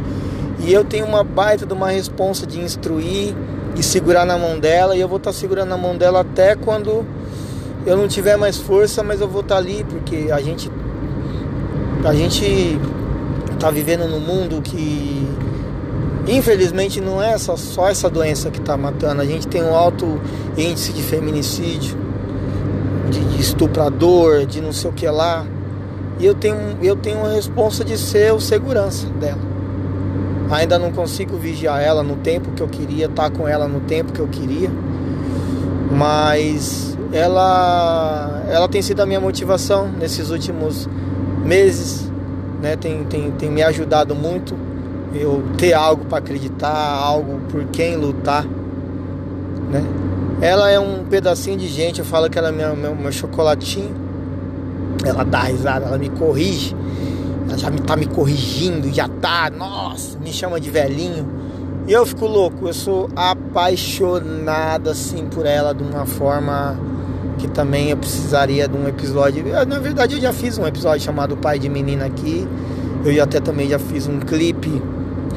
e 0.59 0.71
eu 0.71 0.85
tenho 0.85 1.07
uma 1.07 1.23
baita 1.23 1.65
de 1.65 1.73
uma 1.73 1.89
responsa 1.89 2.45
de 2.45 2.59
instruir 2.59 3.33
e 3.75 3.81
segurar 3.81 4.25
na 4.25 4.37
mão 4.37 4.59
dela 4.59 4.95
e 4.95 5.01
eu 5.01 5.07
vou 5.07 5.17
estar 5.17 5.31
tá 5.31 5.35
segurando 5.35 5.69
na 5.69 5.77
mão 5.77 5.97
dela 5.97 6.19
até 6.19 6.55
quando 6.55 7.03
eu 7.83 7.97
não 7.97 8.07
tiver 8.07 8.37
mais 8.37 8.57
força, 8.57 9.01
mas 9.01 9.19
eu 9.21 9.27
vou 9.27 9.41
estar 9.41 9.55
tá 9.55 9.59
ali 9.59 9.83
porque 9.89 10.27
a 10.31 10.39
gente 10.39 10.71
a 12.05 12.13
gente 12.13 12.79
tá 13.59 13.69
vivendo 13.69 14.07
num 14.07 14.21
mundo 14.21 14.61
que 14.61 15.27
infelizmente 16.27 17.01
não 17.01 17.21
é 17.21 17.37
só, 17.37 17.57
só 17.57 17.89
essa 17.89 18.09
doença 18.09 18.49
que 18.49 18.59
está 18.59 18.77
matando. 18.77 19.21
A 19.21 19.25
gente 19.25 19.47
tem 19.47 19.61
um 19.61 19.75
alto 19.75 20.19
índice 20.57 20.93
de 20.93 21.03
feminicídio, 21.03 21.97
de, 23.09 23.19
de 23.19 23.41
estuprador, 23.41 24.45
de 24.45 24.61
não 24.61 24.71
sei 24.71 24.89
o 24.89 24.93
que 24.93 25.07
lá. 25.07 25.45
E 26.19 26.25
eu 26.25 26.33
tenho, 26.33 26.77
eu 26.81 26.95
tenho 26.95 27.25
a 27.25 27.29
responsa 27.29 27.83
de 27.83 27.97
ser 27.97 28.33
o 28.33 28.39
segurança 28.39 29.07
dela. 29.07 29.49
Ainda 30.51 30.79
não 30.79 30.91
consigo 30.91 31.37
vigiar 31.37 31.81
ela 31.81 32.01
no 32.01 32.15
tempo 32.15 32.51
que 32.51 32.61
eu 32.61 32.67
queria, 32.67 33.05
estar 33.05 33.29
tá 33.29 33.37
com 33.37 33.47
ela 33.47 33.67
no 33.67 33.81
tempo 33.81 34.11
que 34.11 34.19
eu 34.19 34.27
queria. 34.27 34.71
Mas 35.91 36.97
ela, 37.11 38.43
ela 38.47 38.67
tem 38.67 38.81
sido 38.81 39.01
a 39.01 39.05
minha 39.05 39.19
motivação 39.19 39.89
nesses 39.99 40.29
últimos 40.29 40.87
meses 41.43 42.08
né? 42.61 42.75
Tem, 42.75 43.03
tem, 43.05 43.31
tem 43.31 43.49
me 43.49 43.61
ajudado 43.61 44.15
muito 44.15 44.55
eu 45.13 45.43
ter 45.57 45.73
algo 45.73 46.05
para 46.05 46.19
acreditar, 46.19 46.71
algo 46.71 47.39
por 47.49 47.65
quem 47.65 47.95
lutar, 47.95 48.45
né? 49.71 49.83
Ela 50.41 50.69
é 50.69 50.79
um 50.79 51.03
pedacinho 51.03 51.57
de 51.57 51.67
gente, 51.67 51.99
eu 51.99 52.05
falo 52.05 52.29
que 52.29 52.37
ela 52.37 52.49
é 52.49 52.51
meu, 52.51 52.75
meu, 52.75 52.95
meu 52.95 53.11
chocolatinho. 53.11 53.93
Ela 55.03 55.23
dá 55.23 55.41
risada, 55.41 55.85
ela 55.85 55.97
me 55.97 56.09
corrige. 56.09 56.75
Ela 57.47 57.57
já 57.57 57.69
me 57.69 57.81
tá 57.81 57.95
me 57.97 58.05
corrigindo, 58.05 58.93
já 58.93 59.07
tá, 59.07 59.49
nossa, 59.49 60.17
me 60.19 60.31
chama 60.31 60.59
de 60.59 60.69
velhinho. 60.69 61.27
E 61.87 61.91
eu 61.91 62.05
fico 62.05 62.25
louco, 62.25 62.67
eu 62.67 62.73
sou 62.73 63.09
apaixonado 63.15 64.89
assim 64.89 65.25
por 65.25 65.45
ela 65.45 65.73
de 65.73 65.83
uma 65.83 66.05
forma 66.05 66.77
que 67.39 67.47
também 67.47 67.89
eu 67.89 67.97
precisaria 67.97 68.67
de 68.67 68.77
um 68.77 68.87
episódio. 68.87 69.43
Na 69.65 69.79
verdade, 69.79 70.15
eu 70.15 70.21
já 70.21 70.33
fiz 70.33 70.57
um 70.57 70.67
episódio 70.67 71.03
chamado 71.03 71.35
Pai 71.37 71.57
de 71.57 71.69
Menina 71.69 72.05
aqui. 72.05 72.47
Eu 73.03 73.13
já 73.13 73.23
até 73.23 73.39
também 73.39 73.69
já 73.69 73.79
fiz 73.79 74.07
um 74.07 74.19
clipe 74.19 74.83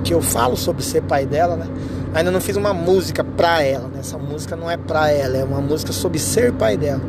que 0.02 0.12
eu 0.12 0.20
falo 0.20 0.56
sobre 0.56 0.82
ser 0.82 1.02
pai 1.02 1.24
dela, 1.24 1.56
né? 1.56 1.66
Ainda 2.12 2.30
não 2.30 2.40
fiz 2.40 2.56
uma 2.56 2.74
música 2.74 3.22
pra 3.22 3.62
ela, 3.62 3.86
né? 3.88 4.00
Essa 4.00 4.18
música 4.18 4.56
não 4.56 4.68
é 4.68 4.76
pra 4.76 5.10
ela, 5.10 5.36
é 5.36 5.44
uma 5.44 5.60
música 5.60 5.92
sobre 5.92 6.18
ser 6.18 6.52
pai 6.52 6.76
dela. 6.76 7.00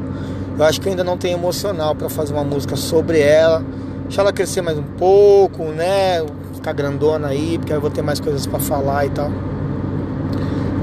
Eu 0.57 0.63
acho 0.63 0.79
que 0.79 0.87
eu 0.87 0.91
ainda 0.91 1.03
não 1.03 1.17
tenho 1.17 1.37
emocional 1.37 1.95
para 1.95 2.07
fazer 2.07 2.33
uma 2.33 2.43
música 2.43 2.75
sobre 2.75 3.19
ela. 3.19 3.65
Deixa 4.03 4.21
ela 4.21 4.31
crescer 4.31 4.61
mais 4.61 4.77
um 4.77 4.83
pouco, 4.83 5.63
né? 5.65 6.23
Ficar 6.53 6.73
grandona 6.73 7.29
aí, 7.29 7.57
porque 7.57 7.73
eu 7.73 7.81
vou 7.81 7.89
ter 7.89 8.03
mais 8.03 8.19
coisas 8.19 8.45
para 8.45 8.59
falar 8.59 9.07
e 9.07 9.09
tal. 9.09 9.31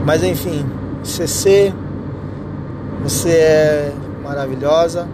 Mas 0.04 0.24
enfim, 0.24 0.66
CC 1.04 1.72
você 3.02 3.30
é 3.30 3.92
maravilhosa. 4.22 5.08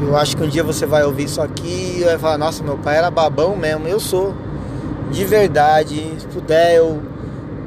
Eu 0.00 0.16
acho 0.16 0.36
que 0.36 0.42
um 0.42 0.48
dia 0.48 0.64
você 0.64 0.86
vai 0.86 1.04
ouvir 1.04 1.24
isso 1.24 1.40
aqui 1.40 1.98
e 2.00 2.04
vai 2.04 2.18
falar, 2.18 2.38
nossa, 2.38 2.62
meu 2.62 2.76
pai 2.78 2.96
era 2.96 3.10
babão 3.10 3.56
mesmo. 3.56 3.86
Eu 3.86 4.00
sou. 4.00 4.34
De 5.10 5.24
verdade. 5.24 6.14
Se 6.18 6.26
puder, 6.26 6.76
eu 6.76 7.00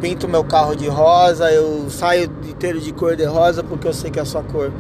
pinto 0.01 0.27
meu 0.27 0.43
carro 0.43 0.75
de 0.75 0.87
rosa, 0.87 1.51
eu 1.51 1.89
saio 1.89 2.25
inteiro 2.47 2.79
de 2.79 2.91
cor 2.91 3.15
de 3.15 3.23
rosa 3.23 3.63
porque 3.63 3.87
eu 3.87 3.93
sei 3.93 4.11
que 4.11 4.19
é 4.19 4.21
a 4.21 4.25
sua 4.25 4.43
cor 4.43 4.71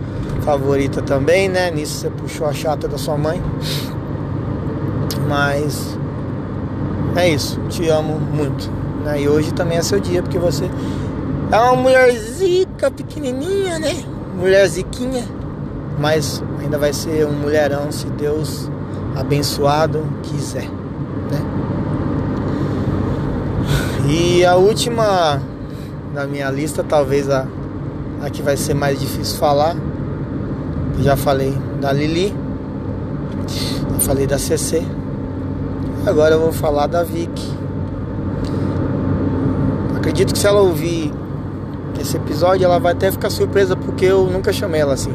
favorita 0.41 1.01
também, 1.01 1.47
né? 1.47 1.71
Nisso 1.71 1.99
você 1.99 2.09
puxou 2.09 2.47
a 2.47 2.53
chata 2.53 2.87
da 2.87 2.97
sua 2.97 3.17
mãe. 3.17 3.41
Mas 5.27 5.97
é 7.15 7.29
isso, 7.29 7.59
te 7.69 7.87
amo 7.89 8.19
muito. 8.19 8.69
Né? 9.03 9.21
E 9.21 9.29
hoje 9.29 9.53
também 9.53 9.77
é 9.77 9.81
seu 9.81 9.99
dia 9.99 10.21
porque 10.21 10.37
você 10.37 10.69
é 11.51 11.57
uma 11.57 11.75
mulher 11.75 12.11
zica, 12.11 12.89
pequenininha, 12.89 13.77
né? 13.79 13.93
Mulher 14.37 14.67
ziquinha. 14.67 15.23
Mas 15.99 16.43
ainda 16.59 16.77
vai 16.77 16.91
ser 16.91 17.25
um 17.25 17.31
mulherão 17.31 17.91
se 17.91 18.07
Deus 18.07 18.69
abençoado 19.15 20.03
quiser, 20.23 20.69
né? 21.31 21.41
E 24.07 24.45
a 24.45 24.55
última 24.55 25.41
da 26.13 26.25
minha 26.25 26.49
lista, 26.49 26.83
talvez 26.83 27.29
a, 27.29 27.45
a 28.21 28.29
que 28.29 28.41
vai 28.41 28.57
ser 28.57 28.73
mais 28.73 28.99
difícil 28.99 29.37
falar. 29.37 29.75
Já 30.99 31.15
falei 31.15 31.53
da 31.81 31.91
Lili, 31.91 32.33
já 33.93 33.99
falei 33.99 34.25
da 34.25 34.39
CC. 34.39 34.81
Agora 36.05 36.35
eu 36.35 36.39
vou 36.39 36.51
falar 36.51 36.87
da 36.87 37.03
Vicky. 37.03 37.51
Acredito 39.97 40.33
que 40.33 40.39
se 40.39 40.47
ela 40.47 40.61
ouvir 40.61 41.11
esse 42.05 42.15
episódio, 42.17 42.63
ela 42.63 42.79
vai 42.79 42.93
até 42.93 43.11
ficar 43.11 43.29
surpresa 43.29 43.75
porque 43.75 44.05
eu 44.05 44.27
nunca 44.27 44.53
chamei 44.53 44.79
ela 44.79 44.93
assim. 44.93 45.13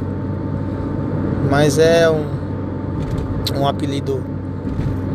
Mas 1.48 1.78
é 1.78 2.10
um, 2.10 2.26
um 3.58 3.66
apelido 3.66 4.22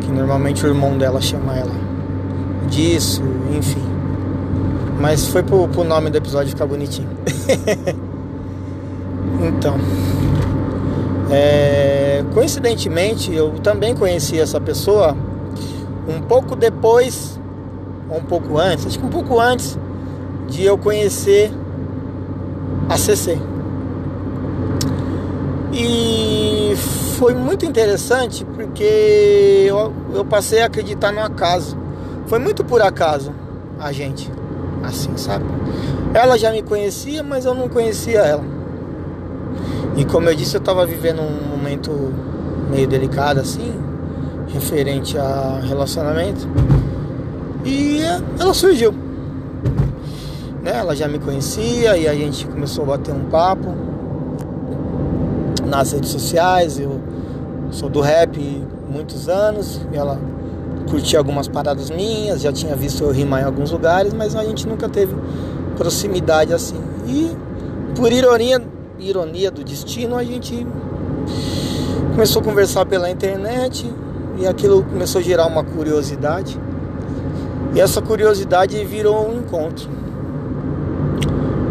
que 0.00 0.10
normalmente 0.10 0.64
o 0.64 0.68
irmão 0.68 0.96
dela 0.96 1.20
chama 1.20 1.54
ela 1.54 1.74
disso, 2.68 3.22
enfim. 3.56 3.82
Mas 4.98 5.28
foi 5.28 5.42
pro, 5.42 5.68
pro 5.68 5.84
nome 5.84 6.10
do 6.10 6.16
episódio 6.16 6.48
ficar 6.48 6.66
bonitinho. 6.66 7.08
então, 9.46 9.76
é, 11.30 12.24
coincidentemente, 12.32 13.32
eu 13.34 13.50
também 13.62 13.94
conheci 13.94 14.40
essa 14.40 14.58
pessoa 14.58 15.14
um 16.08 16.22
pouco 16.22 16.56
depois, 16.56 17.38
ou 18.08 18.18
um 18.18 18.24
pouco 18.24 18.58
antes, 18.58 18.86
acho 18.86 18.98
que 18.98 19.04
um 19.04 19.10
pouco 19.10 19.38
antes 19.38 19.78
de 20.48 20.64
eu 20.64 20.78
conhecer 20.78 21.52
a 22.88 22.96
CC. 22.96 23.38
E 25.72 26.74
foi 27.18 27.34
muito 27.34 27.66
interessante 27.66 28.44
porque 28.44 29.64
eu, 29.66 29.92
eu 30.14 30.24
passei 30.24 30.62
a 30.62 30.66
acreditar 30.66 31.12
no 31.12 31.20
acaso. 31.20 31.76
Foi 32.26 32.38
muito 32.38 32.64
por 32.64 32.80
acaso 32.80 33.32
a 33.78 33.92
gente, 33.92 34.30
assim, 34.82 35.16
sabe? 35.16 35.44
Ela 36.14 36.38
já 36.38 36.50
me 36.50 36.62
conhecia, 36.62 37.22
mas 37.22 37.44
eu 37.44 37.54
não 37.54 37.68
conhecia 37.68 38.20
ela. 38.20 38.44
E 39.96 40.04
como 40.04 40.28
eu 40.28 40.34
disse, 40.34 40.56
eu 40.56 40.60
estava 40.60 40.86
vivendo 40.86 41.20
um 41.20 41.56
momento 41.56 41.90
meio 42.70 42.86
delicado 42.86 43.40
assim, 43.40 43.72
referente 44.48 45.16
a 45.18 45.60
relacionamento. 45.62 46.48
E 47.64 48.00
ela 48.38 48.54
surgiu 48.54 49.05
né? 50.66 50.78
Ela 50.78 50.96
já 50.96 51.06
me 51.06 51.20
conhecia 51.20 51.96
e 51.96 52.08
a 52.08 52.14
gente 52.14 52.44
começou 52.44 52.82
a 52.82 52.86
bater 52.88 53.14
um 53.14 53.26
papo 53.26 53.72
nas 55.64 55.92
redes 55.92 56.10
sociais. 56.10 56.78
Eu 56.80 57.00
sou 57.70 57.88
do 57.88 58.00
rap 58.00 58.36
muitos 58.90 59.28
anos 59.28 59.80
e 59.92 59.96
ela 59.96 60.18
curtia 60.90 61.18
algumas 61.20 61.46
paradas 61.46 61.88
minhas, 61.88 62.40
já 62.40 62.52
tinha 62.52 62.74
visto 62.74 63.04
eu 63.04 63.10
rimar 63.12 63.42
em 63.42 63.44
alguns 63.44 63.70
lugares, 63.70 64.12
mas 64.12 64.34
a 64.34 64.44
gente 64.44 64.66
nunca 64.66 64.88
teve 64.88 65.14
proximidade 65.76 66.52
assim. 66.52 66.80
E 67.06 67.30
por 67.94 68.12
ironia, 68.12 68.60
ironia 68.98 69.50
do 69.52 69.62
destino, 69.62 70.16
a 70.16 70.24
gente 70.24 70.66
começou 72.10 72.42
a 72.42 72.44
conversar 72.44 72.86
pela 72.86 73.08
internet 73.08 73.88
e 74.38 74.46
aquilo 74.46 74.82
começou 74.82 75.20
a 75.20 75.24
gerar 75.24 75.46
uma 75.46 75.62
curiosidade. 75.62 76.58
E 77.72 77.80
essa 77.80 78.02
curiosidade 78.02 78.82
virou 78.84 79.28
um 79.28 79.38
encontro. 79.38 80.05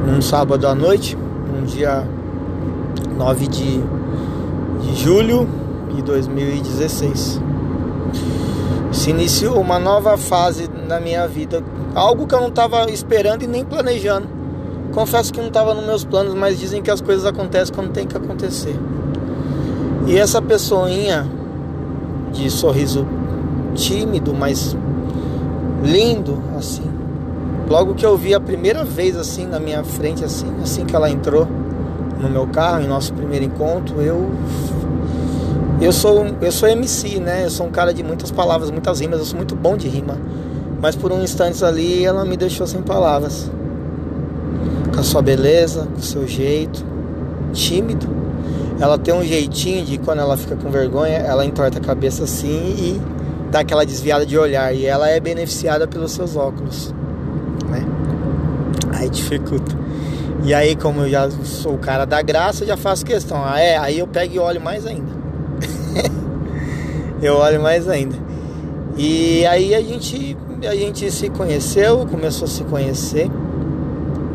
Num 0.05 0.21
sábado 0.21 0.67
à 0.67 0.75
noite, 0.75 1.17
um 1.57 1.65
dia 1.65 2.07
9 3.17 3.47
de, 3.47 3.81
de 4.81 4.95
julho 4.95 5.50
de 5.95 6.01
2016. 6.03 7.41
Se 8.91 9.09
iniciou 9.09 9.59
uma 9.59 9.79
nova 9.79 10.15
fase 10.15 10.69
na 10.88 11.00
minha 11.00 11.27
vida, 11.27 11.63
algo 11.95 12.27
que 12.27 12.35
eu 12.35 12.39
não 12.39 12.50
estava 12.50 12.89
esperando 12.91 13.43
e 13.43 13.47
nem 13.47 13.65
planejando. 13.65 14.27
Confesso 14.93 15.33
que 15.33 15.39
não 15.39 15.47
estava 15.47 15.74
nos 15.74 15.85
meus 15.85 16.05
planos, 16.05 16.35
mas 16.35 16.59
dizem 16.59 16.83
que 16.83 16.91
as 16.91 17.01
coisas 17.01 17.25
acontecem 17.25 17.74
quando 17.74 17.91
tem 17.91 18.05
que 18.05 18.15
acontecer. 18.15 18.79
E 20.05 20.17
essa 20.17 20.39
pessoinha 20.39 21.27
de 22.31 22.47
sorriso 22.51 23.07
tímido, 23.74 24.35
mas 24.35 24.77
lindo, 25.83 26.38
assim. 26.55 26.95
Logo 27.67 27.95
que 27.95 28.05
eu 28.05 28.15
vi 28.15 28.34
a 28.34 28.39
primeira 28.39 28.84
vez 28.84 29.17
assim 29.17 29.48
na 29.48 29.60
minha 29.60 29.84
frente, 29.84 30.24
assim, 30.24 30.48
assim 30.62 30.86
que 30.86 30.95
ela 30.95 31.10
entrou 31.10 31.48
no 32.19 32.29
meu 32.29 32.48
carro, 32.48 32.84
em 32.84 32.88
nosso 32.88 33.13
primeiro 33.13 33.45
encontro, 33.45 34.01
eu 34.01 34.29
eu 35.81 35.91
sou 35.91 36.25
eu 36.41 36.51
sou 36.51 36.69
MC, 36.69 37.19
né? 37.19 37.45
Eu 37.45 37.50
sou 37.50 37.65
um 37.65 37.72
cara 37.72 37.93
de 37.93 38.03
muitas 38.03 38.31
palavras, 38.31 38.69
muitas 38.69 39.00
rimas, 39.00 39.19
eu 39.19 39.25
sou 39.25 39.38
muito 39.38 39.55
bom 39.55 39.75
de 39.75 39.88
rima. 39.88 40.17
Mas 40.81 40.95
por 40.95 41.12
um 41.12 41.24
instante 41.24 41.65
ali 41.65 42.05
ela 42.05 42.24
me 42.24 42.38
deixou 42.38 42.67
sem 42.67 42.81
palavras. 42.81 43.51
Com 44.93 45.00
a 45.00 45.03
sua 45.03 45.22
beleza, 45.22 45.88
com 45.91 46.00
o 46.00 46.03
seu 46.03 46.27
jeito, 46.27 46.86
tímido. 47.51 48.07
Ela 48.79 48.98
tem 48.98 49.13
um 49.13 49.24
jeitinho 49.24 49.84
de 49.84 49.98
quando 49.98 50.19
ela 50.19 50.38
fica 50.38 50.55
com 50.55 50.69
vergonha, 50.69 51.17
ela 51.17 51.45
entorta 51.45 51.79
a 51.79 51.81
cabeça 51.81 52.25
assim 52.25 52.75
e 52.77 53.01
dá 53.50 53.62
aquela 53.62 53.86
desviada 53.86 54.25
de 54.25 54.38
olhar 54.38 54.74
e 54.74 54.86
ela 54.86 55.10
é 55.10 55.19
beneficiada 55.19 55.88
pelos 55.88 56.12
seus 56.12 56.36
óculos? 56.36 56.93
Aí 58.96 59.10
dificulta. 59.10 59.75
E 60.44 60.54
aí, 60.54 60.75
como 60.75 61.02
eu 61.02 61.10
já 61.10 61.30
sou 61.44 61.74
o 61.74 61.78
cara 61.78 62.06
da 62.06 62.22
graça, 62.22 62.66
já 62.66 62.78
faço 62.78 63.06
questão. 63.06 63.44
Ah, 63.44 63.60
é, 63.60 63.78
aí 63.78 64.00
eu 64.00 64.08
pego 64.08 64.36
e 64.36 64.40
olho 64.40 64.62
mais 64.62 64.86
ainda. 64.86 65.12
eu 67.22 67.36
olho 67.36 67.62
mais 67.62 67.90
ainda. 67.90 68.16
E 68.98 69.46
aí 69.48 69.75
a 69.75 69.82
gente, 69.82 70.38
a 70.70 70.75
gente 70.75 71.12
se 71.12 71.30
conheceu, 71.30 72.06
começou 72.06 72.46
a 72.46 72.48
se 72.48 72.64
conhecer 72.64 73.30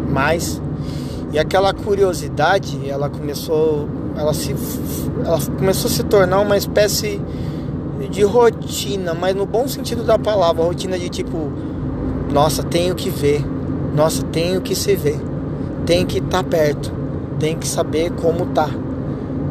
mais. 0.09 0.61
E 1.33 1.39
aquela 1.39 1.73
curiosidade, 1.73 2.89
ela 2.89 3.09
começou, 3.09 3.89
ela 4.17 4.35
se, 4.35 4.55
ela 5.25 5.39
começou 5.59 5.89
a 5.89 5.95
se 5.95 6.03
tornar 6.03 6.41
uma 6.41 6.57
espécie 6.57 7.21
de 8.11 8.23
rotina, 8.23 9.15
mas 9.15 9.35
no 9.35 9.47
bom 9.47 9.69
sentido 9.69 10.03
da 10.03 10.19
palavra, 10.19 10.65
rotina 10.65 10.99
de 10.99 11.09
tipo, 11.09 11.53
nossa, 12.33 12.63
tenho 12.63 12.95
que 12.95 13.09
ver, 13.09 13.45
nossa, 13.95 14.23
tenho 14.25 14.61
que 14.61 14.75
se 14.75 14.95
ver, 14.95 15.21
tenho 15.85 16.07
que 16.07 16.19
estar 16.19 16.43
tá 16.43 16.45
perto, 16.45 16.93
tenho 17.39 17.59
que 17.59 17.67
saber 17.67 18.11
como 18.13 18.47
tá. 18.47 18.69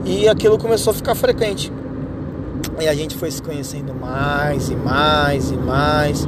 E 0.06 0.28
aquilo 0.28 0.58
começou 0.58 0.92
a 0.92 0.94
ficar 0.94 1.16
frequente. 1.16 1.72
E 2.80 2.88
a 2.88 2.94
gente 2.94 3.16
foi 3.16 3.30
se 3.30 3.42
conhecendo 3.42 3.94
mais 3.94 4.70
e 4.70 4.76
mais 4.76 5.52
e 5.52 5.58
mais 5.58 6.28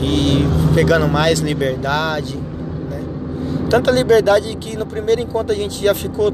e 0.00 0.44
pegando 0.74 1.06
mais 1.08 1.38
liberdade, 1.38 2.36
né? 2.90 3.00
Tanta 3.70 3.90
liberdade 3.90 4.54
que 4.56 4.76
no 4.76 4.84
primeiro 4.84 5.20
encontro 5.20 5.52
a 5.52 5.56
gente 5.56 5.82
já 5.82 5.94
ficou 5.94 6.32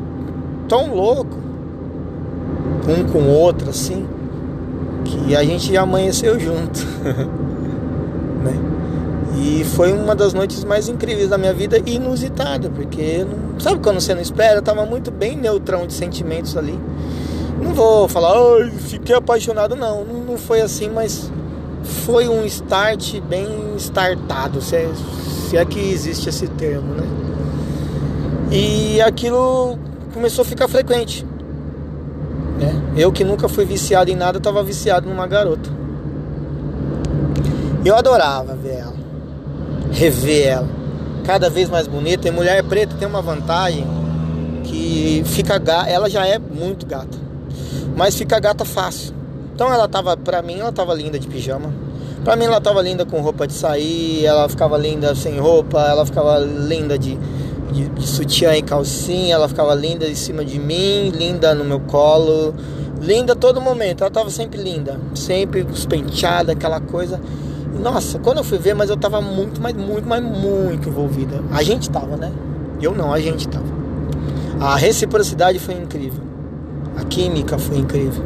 tão 0.67 0.95
louco 0.95 1.37
um 2.89 3.05
com 3.05 3.19
o 3.19 3.29
outro 3.29 3.69
assim 3.69 4.07
que 5.05 5.37
a 5.37 5.45
gente 5.45 5.73
já 5.73 5.83
amanheceu 5.83 6.39
junto, 6.41 6.81
né? 8.45 8.53
E 9.37 9.65
foi 9.65 9.93
uma 9.93 10.15
das 10.15 10.33
noites 10.33 10.65
mais 10.65 10.89
incríveis 10.89 11.29
da 11.29 11.39
minha 11.39 11.53
vida 11.53 11.81
inusitada, 11.87 12.71
porque 12.71 13.25
não, 13.25 13.61
sabe 13.61 13.81
quando 13.81 14.01
você 14.01 14.15
não 14.15 14.23
espera? 14.23 14.57
Eu 14.59 14.63
tava 14.63 14.85
muito 14.85 15.11
bem 15.11 15.37
neutrão 15.37 15.87
de 15.87 15.93
sentimentos 15.93 16.57
ali. 16.57 16.79
Não 17.63 17.75
vou 17.75 18.09
falar, 18.09 18.41
oh, 18.41 18.69
fiquei 18.87 19.15
apaixonado, 19.15 19.77
não. 19.77 20.05
não. 20.05 20.37
Foi 20.39 20.61
assim, 20.61 20.89
mas 20.89 21.31
foi 21.83 22.29
um 22.29 22.45
start 22.45 23.21
bem 23.21 23.47
startado, 23.77 24.61
se 24.61 24.77
é, 24.77 24.91
se 25.49 25.57
é 25.57 25.65
que 25.65 25.79
existe 25.79 26.29
esse 26.29 26.47
termo, 26.49 26.95
né? 26.95 27.07
E 28.51 29.01
aquilo 29.01 29.79
começou 30.15 30.43
a 30.43 30.45
ficar 30.45 30.69
frequente. 30.69 31.25
Né? 32.59 32.75
Eu 32.97 33.13
que 33.13 33.23
nunca 33.23 33.49
fui 33.49 33.65
viciado 33.65 34.11
em 34.11 34.17
nada, 34.17 34.39
estava 34.39 34.63
viciado 34.63 35.09
numa 35.09 35.27
garota. 35.27 35.71
Eu 37.85 37.95
adorava 37.95 38.55
ver 38.57 38.79
ela, 38.81 38.95
rever 39.93 40.47
ela, 40.47 40.69
cada 41.25 41.49
vez 41.49 41.69
mais 41.69 41.87
bonita. 41.87 42.29
E 42.29 42.31
mulher 42.31 42.63
preta 42.65 42.97
tem 42.99 43.07
uma 43.07 43.23
vantagem 43.23 43.87
que 44.65 45.23
fica 45.27 45.61
ela 45.87 46.09
já 46.09 46.27
é 46.27 46.39
muito 46.39 46.87
gata, 46.87 47.19
mas 47.97 48.15
fica 48.15 48.39
gata 48.39 48.65
fácil. 48.65 49.15
Então 49.55 49.73
ela 49.73 49.89
tava, 49.89 50.17
pra 50.17 50.41
mim, 50.43 50.61
ela 50.61 50.73
tava 50.73 50.95
linda 50.95 51.19
de 51.19 51.27
pijama. 51.27 51.73
Pra 52.23 52.37
mim 52.37 52.45
ela 52.45 52.61
tava 52.61 52.83
linda 52.83 53.07
com 53.07 53.21
roupa 53.21 53.47
de 53.47 53.53
sair, 53.53 54.25
ela 54.25 54.49
ficava 54.49 54.77
linda 54.77 55.15
sem 55.15 55.39
roupa, 55.39 55.81
ela 55.81 56.05
ficava 56.05 56.39
linda 56.39 56.99
de 56.99 57.19
de, 57.73 57.89
de 57.89 58.07
sutiã 58.07 58.57
e 58.57 58.63
calcinha, 58.63 59.35
ela 59.35 59.49
ficava 59.49 59.75
linda 59.75 60.07
em 60.07 60.15
cima 60.15 60.45
de 60.45 60.59
mim, 60.59 61.11
linda 61.11 61.55
no 61.55 61.65
meu 61.65 61.81
colo, 61.81 62.55
linda 63.01 63.37
todo 63.37 63.61
momento, 63.61 64.01
ela 64.01 64.09
estava 64.09 64.31
sempre 64.31 64.61
linda, 64.61 64.99
sempre 65.15 65.67
penteada, 65.89 66.53
aquela 66.53 66.81
coisa. 66.81 67.21
Nossa, 67.79 68.19
quando 68.19 68.39
eu 68.39 68.45
fui 68.45 68.59
ver, 68.59 68.75
mas 68.75 68.91
eu 68.91 68.97
estava 68.97 69.21
muito, 69.21 69.61
mas 69.61 69.75
muito, 69.75 70.07
mas 70.07 70.23
muito 70.23 70.89
envolvida. 70.89 71.43
A 71.53 71.63
gente 71.63 71.83
estava, 71.83 72.17
né? 72.17 72.33
Eu 72.81 72.95
não, 72.95 73.13
a 73.13 73.21
gente 73.21 73.47
estava. 73.47 73.67
A 74.61 74.77
reciprocidade 74.77 75.59
foi 75.59 75.75
incrível. 75.75 76.23
A 76.97 77.05
química 77.05 77.59
foi 77.59 77.79
incrível. 77.79 78.25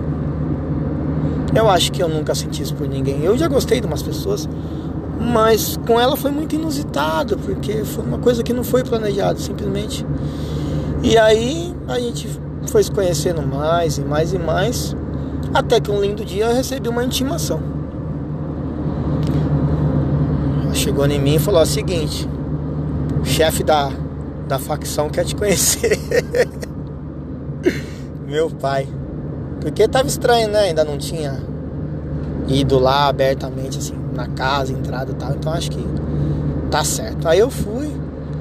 Eu 1.55 1.69
acho 1.69 1.93
que 1.93 2.03
eu 2.03 2.09
nunca 2.09 2.35
senti 2.35 2.62
isso 2.62 2.75
por 2.75 2.88
ninguém. 2.88 3.23
Eu 3.23 3.37
já 3.37 3.47
gostei 3.47 3.81
de 3.81 3.87
umas 3.87 4.03
pessoas, 4.03 4.49
mas 5.21 5.79
com 5.87 6.01
ela 6.01 6.17
foi 6.17 6.31
muito 6.31 6.55
inusitado, 6.55 7.37
porque 7.37 7.85
foi 7.85 8.05
uma 8.05 8.19
coisa 8.19 8.43
que 8.43 8.55
não 8.55 8.65
foi 8.65 8.83
planejado, 8.83 9.38
simplesmente. 9.38 10.07
E 11.03 11.19
aí 11.19 11.75
a 11.88 11.99
gente 11.99 12.29
foi 12.67 12.83
se 12.83 12.91
conhecendo 12.91 13.43
mais 13.43 13.99
e 13.99 14.03
mais 14.03 14.33
e 14.33 14.38
mais, 14.38 14.97
até 15.53 15.79
que 15.79 15.91
um 15.91 16.01
lindo 16.01 16.25
dia 16.25 16.47
eu 16.47 16.55
recebi 16.55 16.88
uma 16.88 17.05
intimação. 17.05 17.61
Ela 20.65 20.72
chegou 20.83 21.07
em 21.07 21.21
mim 21.21 21.37
e 21.37 21.38
falou 21.38 21.62
o 21.62 21.66
seguinte: 21.66 22.29
o 23.21 23.25
chefe 23.25 23.62
da, 23.62 23.90
da 24.49 24.59
facção 24.59 25.09
quer 25.09 25.25
te 25.25 25.35
conhecer. 25.35 25.99
Meu 28.27 28.51
pai. 28.51 28.88
Porque 29.61 29.87
tava 29.87 30.09
estranho, 30.09 30.49
né? 30.49 30.61
Ainda 30.61 30.85
não 30.85 30.99
tinha 30.99 31.40
ido 32.49 32.79
lá 32.79 33.07
abertamente 33.07 33.79
assim 33.79 33.95
na 34.12 34.27
casa, 34.27 34.73
entrada 34.73 35.12
e 35.12 35.14
tal. 35.14 35.33
Então 35.33 35.53
acho 35.53 35.71
que 35.71 35.87
tá 36.71 36.83
certo. 36.83 37.29
Aí 37.29 37.38
eu 37.38 37.49
fui, 37.49 37.95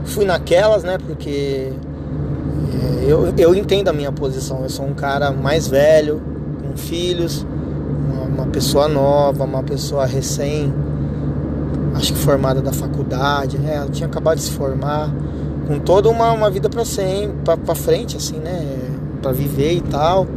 fui 0.06 0.26
naquelas, 0.26 0.84
né? 0.84 0.98
Porque 0.98 1.72
é, 2.74 3.06
eu, 3.06 3.32
eu 3.38 3.54
entendo 3.54 3.90
a 3.90 3.94
minha 3.94 4.12
posição. 4.12 4.64
Eu 4.64 4.70
sou 4.70 4.88
um 4.88 4.94
cara 4.94 5.32
mais 5.32 5.68
velho, 5.68 6.20
com 6.62 6.76
filhos, 6.76 7.46
uma, 8.10 8.24
uma 8.24 8.48
pessoa 8.48 8.88
nova, 8.88 9.44
uma 9.44 9.62
pessoa 9.62 10.06
recém, 10.08 10.74
acho 12.02 12.14
que 12.14 12.20
formada 12.20 12.62
da 12.62 12.74
faculdade, 12.74 13.58
né? 13.58 13.76
Ela 13.76 13.90
tinha 13.90 14.08
acabado 14.08 14.38
de 14.38 14.44
se 14.44 14.52
formar, 14.52 15.10
com 15.68 15.80
toda 15.80 16.10
uma, 16.10 16.32
uma 16.32 16.50
vida 16.50 16.70
para 16.70 16.84
para 17.56 17.76
frente, 17.76 18.18
assim, 18.18 18.38
né? 18.38 18.90
Para 19.22 19.32
viver 19.32 19.74
e 19.74 19.82
tal. 19.82 20.28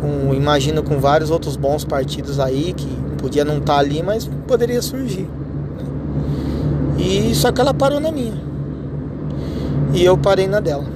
Com, 0.00 0.32
imagino 0.32 0.82
com 0.82 0.98
vários 0.98 1.30
outros 1.30 1.56
bons 1.56 1.84
partidos 1.84 2.40
aí 2.40 2.72
que 2.72 2.88
Podia 3.20 3.44
não 3.44 3.58
estar 3.58 3.74
tá 3.74 3.78
ali, 3.78 4.02
mas 4.02 4.28
poderia 4.48 4.80
surgir. 4.80 5.28
E 6.98 7.34
só 7.34 7.52
que 7.52 7.60
ela 7.60 7.74
parou 7.74 8.00
na 8.00 8.10
minha. 8.10 8.32
E 9.92 10.02
eu 10.02 10.16
parei 10.16 10.46
na 10.46 10.58
dela. 10.58 10.86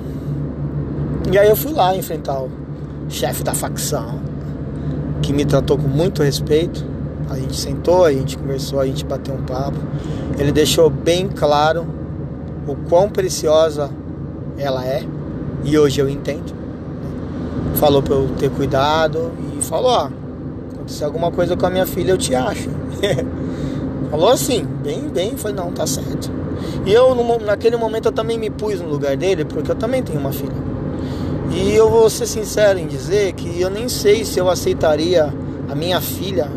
E 1.31 1.37
aí 1.37 1.49
eu 1.49 1.57
fui 1.57 1.73
lá 1.73 1.95
enfrentar 1.95 2.41
o 2.41 2.51
chefe 3.11 3.43
da 3.43 3.53
facção, 3.53 4.21
que 5.21 5.35
me 5.35 5.45
tratou 5.45 5.77
com 5.77 5.87
muito 5.87 6.23
respeito. 6.23 6.83
A 7.29 7.37
gente 7.37 7.57
sentou, 7.57 8.05
a 8.05 8.13
gente 8.13 8.37
conversou, 8.37 8.81
a 8.81 8.87
gente 8.87 9.05
bateu 9.05 9.35
um 9.35 9.43
papo. 9.43 9.79
Ele 10.39 10.53
deixou 10.53 10.91
bem 10.91 11.29
claro 11.29 11.87
o 12.67 12.77
quão 12.89 13.09
preciosa 13.09 13.91
ela 14.57 14.85
é, 14.85 15.05
e 15.65 15.79
hoje 15.79 16.01
eu 16.01 16.09
entendo. 16.09 16.55
Falou 17.75 18.03
para 18.03 18.15
eu 18.15 18.29
ter 18.39 18.51
cuidado 18.51 19.33
e 19.59 19.63
falou: 19.63 19.91
ó, 19.91 20.09
se 20.87 21.05
alguma 21.05 21.31
coisa 21.31 21.57
com 21.57 21.67
a 21.67 21.71
minha 21.71 21.87
filha, 21.87 22.13
eu 22.13 22.19
te 22.19 22.35
acho. 22.35 22.71
Falou 24.11 24.29
assim, 24.29 24.65
bem, 24.83 25.09
bem, 25.09 25.37
foi 25.37 25.53
não, 25.53 25.73
tá 25.73 25.87
certo. 25.89 26.31
E 26.87 26.93
eu, 26.93 27.15
naquele 27.41 27.77
momento, 27.77 28.07
eu 28.07 28.13
também 28.13 28.39
me 28.39 28.49
pus 28.49 28.81
no 28.81 28.89
lugar 28.89 29.17
dele, 29.17 29.45
porque 29.45 29.73
eu 29.73 29.75
também 29.75 30.05
tenho 30.05 30.21
uma 30.21 30.31
filha. 30.31 30.55
E 31.51 31.75
eu 31.75 31.91
vou 31.91 32.09
ser 32.09 32.27
sincero 32.27 32.79
em 32.79 32.87
dizer 32.87 33.33
que 33.33 33.61
eu 33.61 33.71
nem 33.71 33.89
sei 33.89 34.25
se 34.25 34.39
eu 34.39 34.49
aceitaria 34.49 35.35
a 35.69 35.75
minha 35.75 36.01
filha 36.01 36.49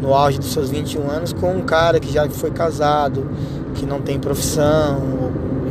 no 0.00 0.14
auge 0.14 0.38
dos 0.38 0.52
seus 0.52 0.70
21 0.70 1.10
anos 1.10 1.32
com 1.32 1.52
um 1.52 1.62
cara 1.62 2.00
que 2.00 2.12
já 2.12 2.28
foi 2.28 2.50
casado, 2.50 3.26
que 3.74 3.84
não 3.84 4.00
tem 4.00 4.18
profissão, 4.18 5.00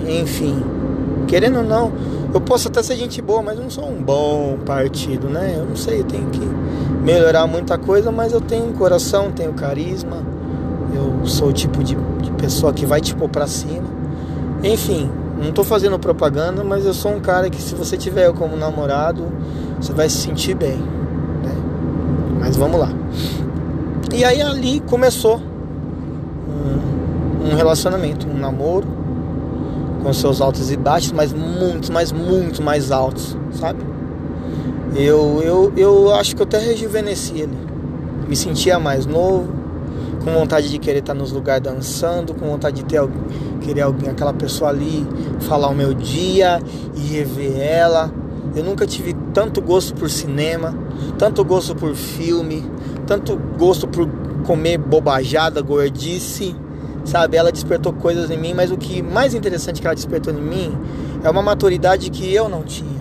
enfim. 0.07 0.63
Querendo 1.27 1.57
ou 1.57 1.63
não, 1.63 1.91
eu 2.33 2.41
posso 2.41 2.67
até 2.67 2.81
ser 2.81 2.95
gente 2.95 3.21
boa, 3.21 3.41
mas 3.41 3.57
eu 3.57 3.63
não 3.63 3.69
sou 3.69 3.89
um 3.89 4.01
bom 4.01 4.57
partido, 4.65 5.27
né? 5.27 5.55
Eu 5.57 5.65
não 5.65 5.75
sei, 5.75 5.99
eu 5.99 6.03
tenho 6.03 6.27
que 6.29 6.41
melhorar 7.03 7.47
muita 7.47 7.77
coisa, 7.77 8.11
mas 8.11 8.33
eu 8.33 8.41
tenho 8.41 8.71
coração, 8.73 9.31
tenho 9.31 9.53
carisma. 9.53 10.17
Eu 10.93 11.25
sou 11.25 11.49
o 11.49 11.53
tipo 11.53 11.83
de, 11.83 11.95
de 12.21 12.31
pessoa 12.31 12.73
que 12.73 12.85
vai 12.85 13.01
tipo 13.01 13.27
para 13.27 13.47
cima. 13.47 13.87
Enfim, 14.63 15.09
não 15.41 15.51
tô 15.51 15.63
fazendo 15.63 15.97
propaganda, 15.97 16.63
mas 16.63 16.85
eu 16.85 16.93
sou 16.93 17.13
um 17.13 17.19
cara 17.19 17.49
que 17.49 17.61
se 17.61 17.73
você 17.73 17.95
tiver 17.95 18.27
eu 18.27 18.33
como 18.33 18.55
namorado, 18.55 19.23
você 19.79 19.93
vai 19.93 20.09
se 20.09 20.17
sentir 20.17 20.53
bem, 20.53 20.77
né? 20.77 21.55
Mas 22.39 22.57
vamos 22.57 22.79
lá. 22.79 22.89
E 24.13 24.23
aí 24.25 24.41
ali 24.41 24.79
começou 24.81 25.39
um, 26.47 27.51
um 27.51 27.55
relacionamento, 27.55 28.27
um 28.27 28.37
namoro 28.37 28.87
com 30.01 30.13
seus 30.13 30.41
altos 30.41 30.71
e 30.71 30.77
baixos, 30.77 31.11
mas 31.11 31.33
muito, 31.33 31.91
mas 31.91 32.11
muito 32.11 32.61
mais 32.63 32.91
altos, 32.91 33.37
sabe? 33.51 33.79
Eu, 34.95 35.41
eu, 35.43 35.73
eu 35.77 36.13
acho 36.15 36.35
que 36.35 36.41
eu 36.41 36.45
até 36.45 36.57
rejuvenesci 36.57 37.41
ele. 37.41 37.57
Me 38.27 38.35
sentia 38.35 38.79
mais 38.79 39.05
novo, 39.05 39.47
com 40.23 40.31
vontade 40.31 40.69
de 40.69 40.79
querer 40.79 40.99
estar 40.99 41.13
nos 41.13 41.31
lugares 41.31 41.63
dançando, 41.63 42.33
com 42.33 42.47
vontade 42.47 42.77
de 42.77 42.85
ter 42.85 43.01
querer 43.61 43.81
alguém, 43.81 44.09
aquela 44.09 44.33
pessoa 44.33 44.69
ali, 44.69 45.05
falar 45.41 45.69
o 45.69 45.75
meu 45.75 45.93
dia 45.93 46.59
e 46.95 46.99
rever 46.99 47.59
ela. 47.59 48.11
Eu 48.55 48.63
nunca 48.63 48.87
tive 48.87 49.15
tanto 49.33 49.61
gosto 49.61 49.93
por 49.93 50.09
cinema, 50.09 50.75
tanto 51.17 51.43
gosto 51.43 51.75
por 51.75 51.93
filme, 51.93 52.65
tanto 53.09 53.35
gosto 53.57 53.87
por 53.87 54.07
comer 54.45 54.77
bobajada, 54.77 55.59
gordice, 55.63 56.55
sabe? 57.03 57.37
Ela 57.37 57.51
despertou 57.51 57.91
coisas 57.91 58.29
em 58.29 58.37
mim, 58.37 58.53
mas 58.53 58.69
o 58.69 58.77
que 58.77 59.01
mais 59.01 59.33
interessante 59.33 59.81
que 59.81 59.87
ela 59.87 59.95
despertou 59.95 60.31
em 60.31 60.39
mim 60.39 60.77
é 61.23 61.29
uma 61.29 61.41
maturidade 61.41 62.11
que 62.11 62.31
eu 62.31 62.47
não 62.47 62.61
tinha. 62.61 62.99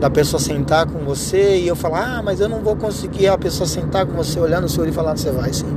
Da 0.00 0.08
pessoa 0.08 0.38
sentar 0.38 0.86
com 0.86 1.00
você 1.00 1.58
e 1.58 1.66
eu 1.66 1.74
falar, 1.74 2.18
ah, 2.18 2.22
mas 2.22 2.38
eu 2.38 2.48
não 2.48 2.60
vou 2.60 2.76
conseguir 2.76 3.26
a 3.26 3.36
pessoa 3.36 3.66
sentar 3.66 4.06
com 4.06 4.12
você 4.12 4.38
olhando 4.38 4.66
o 4.66 4.68
seu 4.68 4.82
olho 4.84 4.90
e 4.90 4.94
falar, 4.94 5.16
você 5.16 5.32
vai 5.32 5.52
sim. 5.52 5.76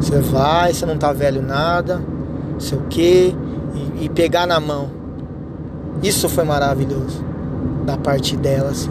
Você 0.00 0.18
vai, 0.18 0.74
você 0.74 0.84
não 0.84 0.98
tá 0.98 1.12
velho 1.12 1.40
nada, 1.40 2.02
não 2.52 2.58
sei 2.58 2.76
o 2.76 2.82
quê, 2.90 3.32
e, 4.00 4.06
e 4.06 4.08
pegar 4.08 4.48
na 4.48 4.58
mão. 4.58 4.90
Isso 6.02 6.28
foi 6.28 6.42
maravilhoso 6.42 7.24
da 7.84 7.96
parte 7.96 8.36
dela, 8.36 8.70
assim. 8.70 8.90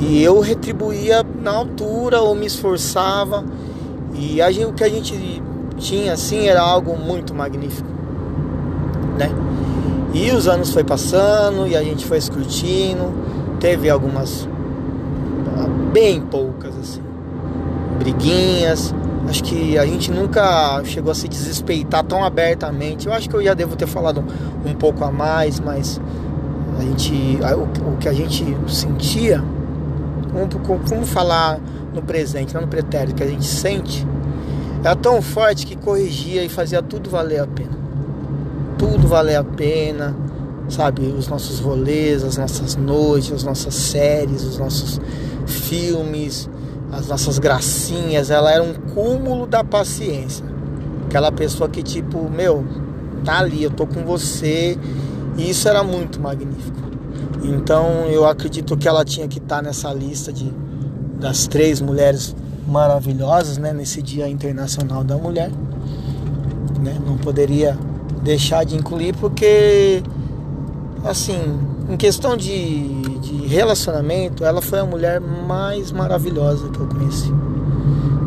E 0.00 0.22
eu 0.22 0.40
retribuía 0.40 1.24
na 1.40 1.52
altura 1.52 2.20
ou 2.20 2.34
me 2.34 2.46
esforçava. 2.46 3.44
E 4.14 4.40
a 4.42 4.50
gente, 4.50 4.66
o 4.66 4.72
que 4.72 4.84
a 4.84 4.88
gente 4.88 5.42
tinha 5.76 6.12
assim 6.12 6.48
era 6.48 6.60
algo 6.60 6.96
muito 6.96 7.34
magnífico, 7.34 7.88
né? 9.16 9.30
E 10.12 10.30
os 10.32 10.48
anos 10.48 10.72
foi 10.72 10.82
passando 10.82 11.66
e 11.66 11.76
a 11.76 11.82
gente 11.82 12.04
foi 12.04 12.20
curtindo, 12.20 13.12
teve 13.60 13.88
algumas 13.88 14.48
bem 15.92 16.20
poucas 16.20 16.76
assim, 16.78 17.02
briguinhas. 17.98 18.94
Acho 19.28 19.44
que 19.44 19.76
a 19.76 19.84
gente 19.84 20.10
nunca 20.10 20.82
chegou 20.84 21.12
a 21.12 21.14
se 21.14 21.28
desrespeitar 21.28 22.02
tão 22.04 22.24
abertamente. 22.24 23.06
Eu 23.06 23.12
acho 23.12 23.28
que 23.28 23.36
eu 23.36 23.42
já 23.42 23.52
devo 23.52 23.76
ter 23.76 23.86
falado 23.86 24.24
um 24.64 24.74
pouco 24.74 25.04
a 25.04 25.10
mais, 25.10 25.60
mas 25.60 26.00
a 26.78 26.82
gente, 26.82 27.38
o 27.92 27.96
que 27.98 28.08
a 28.08 28.12
gente 28.12 28.44
sentia, 28.68 29.44
vamos, 30.46 30.90
vamos 30.90 31.08
falar 31.08 31.58
no 31.94 32.02
presente, 32.02 32.54
não 32.54 32.62
no 32.62 32.68
pretérito, 32.68 33.14
que 33.14 33.22
a 33.22 33.26
gente 33.26 33.44
sente, 33.44 34.06
era 34.82 34.94
tão 34.94 35.20
forte 35.20 35.66
que 35.66 35.76
corrigia 35.76 36.44
e 36.44 36.48
fazia 36.48 36.82
tudo 36.82 37.10
valer 37.10 37.40
a 37.40 37.46
pena. 37.46 37.76
Tudo 38.78 39.08
valer 39.08 39.36
a 39.36 39.44
pena, 39.44 40.16
sabe? 40.68 41.02
Os 41.02 41.26
nossos 41.26 41.58
rolês, 41.58 42.22
as 42.22 42.36
nossas 42.36 42.76
noites, 42.76 43.32
as 43.32 43.42
nossas 43.42 43.74
séries, 43.74 44.44
os 44.44 44.58
nossos 44.58 45.00
filmes, 45.46 46.48
as 46.92 47.08
nossas 47.08 47.38
gracinhas. 47.40 48.30
Ela 48.30 48.52
era 48.52 48.62
um 48.62 48.74
cúmulo 48.74 49.46
da 49.46 49.64
paciência. 49.64 50.44
Aquela 51.06 51.32
pessoa 51.32 51.68
que, 51.68 51.82
tipo, 51.82 52.30
meu, 52.30 52.64
tá 53.24 53.40
ali, 53.40 53.64
eu 53.64 53.70
tô 53.70 53.86
com 53.86 54.04
você 54.04 54.78
e 55.36 55.50
isso 55.50 55.68
era 55.68 55.82
muito 55.82 56.20
magnífico. 56.20 56.87
Então 57.42 58.06
eu 58.06 58.26
acredito 58.26 58.76
que 58.76 58.88
ela 58.88 59.04
tinha 59.04 59.28
que 59.28 59.38
estar 59.38 59.56
tá 59.56 59.62
nessa 59.62 59.92
lista 59.92 60.32
de, 60.32 60.52
das 61.18 61.46
três 61.46 61.80
mulheres 61.80 62.34
maravilhosas 62.66 63.58
né, 63.58 63.72
nesse 63.72 64.02
Dia 64.02 64.28
Internacional 64.28 65.04
da 65.04 65.16
Mulher. 65.16 65.50
Né? 66.80 66.98
Não 67.06 67.16
poderia 67.16 67.76
deixar 68.22 68.64
de 68.64 68.76
incluir 68.76 69.14
porque, 69.16 70.02
assim, 71.04 71.58
em 71.88 71.96
questão 71.96 72.36
de, 72.36 73.02
de 73.20 73.46
relacionamento, 73.46 74.44
ela 74.44 74.60
foi 74.60 74.80
a 74.80 74.84
mulher 74.84 75.20
mais 75.20 75.90
maravilhosa 75.90 76.68
que 76.68 76.78
eu 76.78 76.86
conheci. 76.86 77.32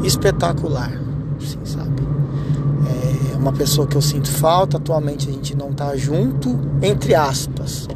Espetacular, 0.03 0.91
assim, 1.39 1.59
sabe? 1.63 2.01
uma 3.41 3.51
pessoa 3.51 3.87
que 3.87 3.97
eu 3.97 4.01
sinto 4.01 4.29
falta. 4.29 4.77
Atualmente 4.77 5.27
a 5.27 5.31
gente 5.31 5.55
não 5.55 5.73
tá 5.73 5.95
junto, 5.95 6.57
entre 6.81 7.15
aspas, 7.15 7.87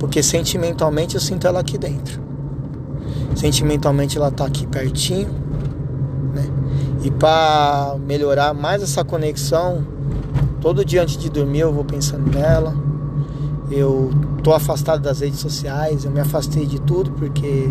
porque 0.00 0.22
sentimentalmente 0.22 1.14
eu 1.14 1.20
sinto 1.20 1.46
ela 1.46 1.60
aqui 1.60 1.76
dentro. 1.78 2.20
Sentimentalmente 3.36 4.16
ela 4.16 4.30
tá 4.30 4.46
aqui 4.46 4.66
pertinho, 4.66 5.28
né? 6.34 6.44
E 7.04 7.10
para 7.10 7.96
melhorar 8.04 8.54
mais 8.54 8.82
essa 8.82 9.04
conexão, 9.04 9.86
todo 10.60 10.84
dia 10.84 11.02
antes 11.02 11.18
de 11.18 11.28
dormir 11.28 11.60
eu 11.60 11.72
vou 11.72 11.84
pensando 11.84 12.28
nela. 12.34 12.74
Eu 13.70 14.10
tô 14.42 14.52
afastado 14.52 15.02
das 15.02 15.20
redes 15.20 15.38
sociais, 15.38 16.04
eu 16.04 16.10
me 16.10 16.18
afastei 16.18 16.66
de 16.66 16.80
tudo 16.80 17.12
porque 17.12 17.70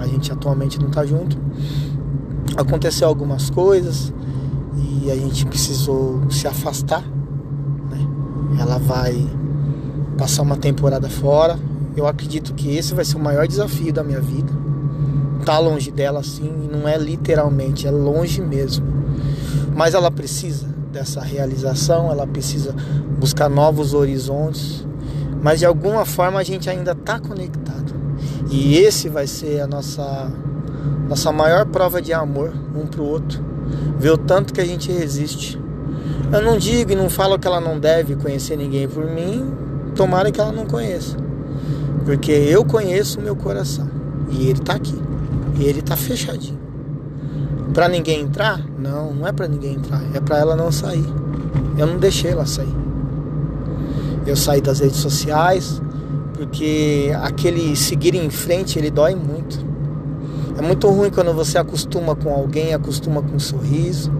a 0.00 0.06
gente 0.06 0.32
atualmente 0.32 0.80
não 0.80 0.90
tá 0.90 1.04
junto. 1.04 1.38
Aconteceu 2.56 3.06
algumas 3.06 3.50
coisas, 3.50 4.12
e 5.02 5.10
a 5.10 5.16
gente 5.16 5.44
precisou 5.46 6.22
se 6.30 6.46
afastar. 6.46 7.02
Né? 7.90 8.08
Ela 8.58 8.78
vai 8.78 9.28
passar 10.16 10.42
uma 10.42 10.56
temporada 10.56 11.08
fora. 11.08 11.58
Eu 11.96 12.06
acredito 12.06 12.54
que 12.54 12.76
esse 12.76 12.94
vai 12.94 13.04
ser 13.04 13.16
o 13.16 13.20
maior 13.20 13.46
desafio 13.46 13.92
da 13.92 14.02
minha 14.02 14.20
vida. 14.20 14.52
Tá 15.44 15.58
longe 15.58 15.90
dela 15.90 16.20
assim, 16.20 16.50
não 16.70 16.88
é 16.88 16.96
literalmente, 16.96 17.86
é 17.86 17.90
longe 17.90 18.40
mesmo. 18.40 18.86
Mas 19.74 19.94
ela 19.94 20.10
precisa 20.10 20.66
dessa 20.92 21.20
realização, 21.20 22.10
ela 22.10 22.26
precisa 22.26 22.74
buscar 23.18 23.48
novos 23.48 23.94
horizontes. 23.94 24.86
Mas 25.42 25.58
de 25.58 25.66
alguma 25.66 26.04
forma 26.04 26.38
a 26.38 26.44
gente 26.44 26.70
ainda 26.70 26.92
está 26.92 27.18
conectado. 27.18 27.92
E 28.50 28.76
esse 28.76 29.08
vai 29.08 29.26
ser 29.26 29.60
a 29.60 29.66
nossa 29.66 30.30
nossa 31.08 31.32
maior 31.32 31.66
prova 31.66 32.00
de 32.00 32.12
amor 32.12 32.52
um 32.74 32.86
para 32.86 33.02
o 33.02 33.04
outro 33.04 33.52
Ver 33.98 34.10
o 34.10 34.18
tanto 34.18 34.52
que 34.52 34.60
a 34.60 34.64
gente 34.64 34.90
resiste. 34.90 35.58
Eu 36.32 36.42
não 36.42 36.56
digo 36.56 36.92
e 36.92 36.94
não 36.94 37.08
falo 37.08 37.38
que 37.38 37.46
ela 37.46 37.60
não 37.60 37.78
deve 37.78 38.16
conhecer 38.16 38.56
ninguém 38.56 38.88
por 38.88 39.06
mim, 39.06 39.52
tomara 39.94 40.30
que 40.30 40.40
ela 40.40 40.52
não 40.52 40.66
conheça. 40.66 41.16
Porque 42.04 42.32
eu 42.32 42.64
conheço 42.64 43.18
o 43.18 43.22
meu 43.22 43.36
coração. 43.36 43.88
E 44.30 44.48
ele 44.48 44.60
tá 44.60 44.74
aqui. 44.74 44.98
E 45.58 45.64
ele 45.64 45.82
tá 45.82 45.96
fechadinho. 45.96 46.58
Para 47.72 47.88
ninguém 47.88 48.20
entrar? 48.20 48.60
Não, 48.78 49.14
não 49.14 49.26
é 49.26 49.32
para 49.32 49.48
ninguém 49.48 49.74
entrar, 49.74 50.02
é 50.14 50.20
para 50.20 50.38
ela 50.38 50.54
não 50.54 50.70
sair. 50.70 51.04
Eu 51.78 51.86
não 51.86 51.98
deixei 51.98 52.32
ela 52.32 52.44
sair. 52.44 52.74
Eu 54.26 54.36
saí 54.36 54.60
das 54.60 54.80
redes 54.80 54.98
sociais 54.98 55.80
porque 56.34 57.12
aquele 57.22 57.74
seguir 57.76 58.14
em 58.14 58.28
frente, 58.28 58.78
ele 58.78 58.90
dói 58.90 59.14
muito. 59.14 59.64
É 60.58 60.60
muito 60.60 60.88
ruim 60.90 61.10
quando 61.10 61.32
você 61.32 61.56
acostuma 61.56 62.14
com 62.14 62.30
alguém, 62.30 62.74
acostuma 62.74 63.22
com 63.22 63.36
um 63.36 63.40
sorriso. 63.40 64.12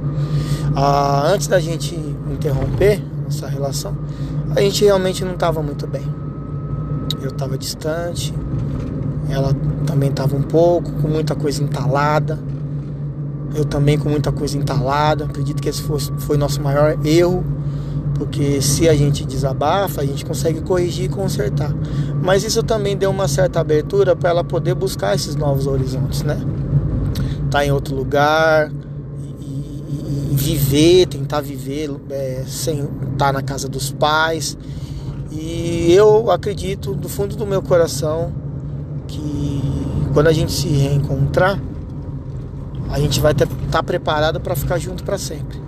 Ah, 0.74 1.24
antes 1.26 1.46
da 1.46 1.60
gente 1.60 1.94
interromper 2.30 3.02
nossa 3.32 3.48
relação, 3.48 3.96
a 4.54 4.60
gente 4.60 4.84
realmente 4.84 5.24
não 5.24 5.32
estava 5.32 5.62
muito 5.62 5.86
bem. 5.86 6.04
Eu 7.22 7.30
estava 7.30 7.56
distante, 7.56 8.34
ela 9.28 9.54
também 9.86 10.10
estava 10.10 10.36
um 10.36 10.42
pouco, 10.42 10.92
com 10.92 11.08
muita 11.08 11.34
coisa 11.34 11.62
entalada. 11.62 12.38
Eu 13.54 13.64
também 13.64 13.98
com 13.98 14.08
muita 14.08 14.30
coisa 14.30 14.56
entalada. 14.56 15.24
Acredito 15.24 15.62
que 15.62 15.68
esse 15.68 15.82
foi, 15.82 15.98
foi 16.18 16.36
nosso 16.36 16.60
maior 16.60 16.98
erro 17.04 17.44
porque 18.14 18.60
se 18.60 18.88
a 18.88 18.94
gente 18.94 19.24
desabafa, 19.24 20.00
a 20.00 20.04
gente 20.04 20.24
consegue 20.24 20.60
corrigir 20.60 21.06
e 21.06 21.08
consertar. 21.08 21.74
Mas 22.22 22.44
isso 22.44 22.62
também 22.62 22.96
deu 22.96 23.10
uma 23.10 23.26
certa 23.26 23.58
abertura 23.58 24.14
para 24.14 24.30
ela 24.30 24.44
poder 24.44 24.74
buscar 24.74 25.14
esses 25.14 25.34
novos 25.34 25.66
horizontes, 25.66 26.22
né? 26.22 26.38
Tá 27.50 27.64
em 27.66 27.72
outro 27.72 27.96
lugar 27.96 28.70
viver, 30.32 31.06
tentar 31.06 31.40
viver 31.40 31.90
é, 32.10 32.44
sem 32.46 32.88
estar 33.12 33.32
na 33.32 33.42
casa 33.42 33.68
dos 33.68 33.90
pais. 33.90 34.56
E 35.30 35.92
eu 35.92 36.30
acredito 36.30 36.94
do 36.94 37.08
fundo 37.08 37.36
do 37.36 37.46
meu 37.46 37.62
coração 37.62 38.32
que 39.08 39.62
quando 40.12 40.26
a 40.26 40.32
gente 40.32 40.52
se 40.52 40.68
reencontrar, 40.68 41.60
a 42.90 42.98
gente 42.98 43.20
vai 43.20 43.34
ter 43.34 43.48
tá 43.70 43.82
preparado 43.82 44.40
para 44.40 44.54
ficar 44.54 44.78
junto 44.78 45.02
para 45.02 45.16
sempre. 45.16 45.60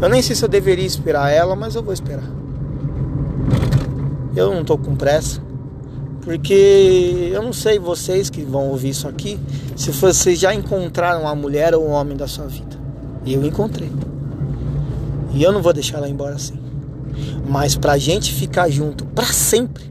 Eu 0.00 0.08
nem 0.08 0.22
sei 0.22 0.34
se 0.34 0.42
eu 0.42 0.48
deveria 0.48 0.86
esperar 0.86 1.30
ela, 1.30 1.54
mas 1.54 1.74
eu 1.74 1.82
vou 1.82 1.92
esperar. 1.92 2.24
Eu 4.34 4.54
não 4.54 4.64
tô 4.64 4.78
com 4.78 4.96
pressa. 4.96 5.42
Porque 6.22 7.30
eu 7.32 7.42
não 7.42 7.52
sei 7.52 7.78
vocês 7.78 8.30
que 8.30 8.42
vão 8.42 8.68
ouvir 8.68 8.90
isso 8.90 9.08
aqui, 9.08 9.38
se 9.74 9.90
vocês 9.90 10.38
já 10.38 10.54
encontraram 10.54 11.22
uma 11.22 11.34
mulher 11.34 11.74
ou 11.74 11.86
um 11.86 11.90
homem 11.90 12.16
da 12.16 12.26
sua 12.26 12.46
vida. 12.46 12.79
E 13.24 13.34
eu 13.34 13.44
encontrei. 13.44 13.90
E 15.32 15.42
eu 15.42 15.52
não 15.52 15.62
vou 15.62 15.72
deixar 15.72 15.98
ela 15.98 16.08
embora 16.08 16.34
assim. 16.34 16.58
Mas 17.48 17.76
pra 17.76 17.98
gente 17.98 18.32
ficar 18.32 18.68
junto 18.68 19.04
para 19.06 19.26
sempre, 19.26 19.90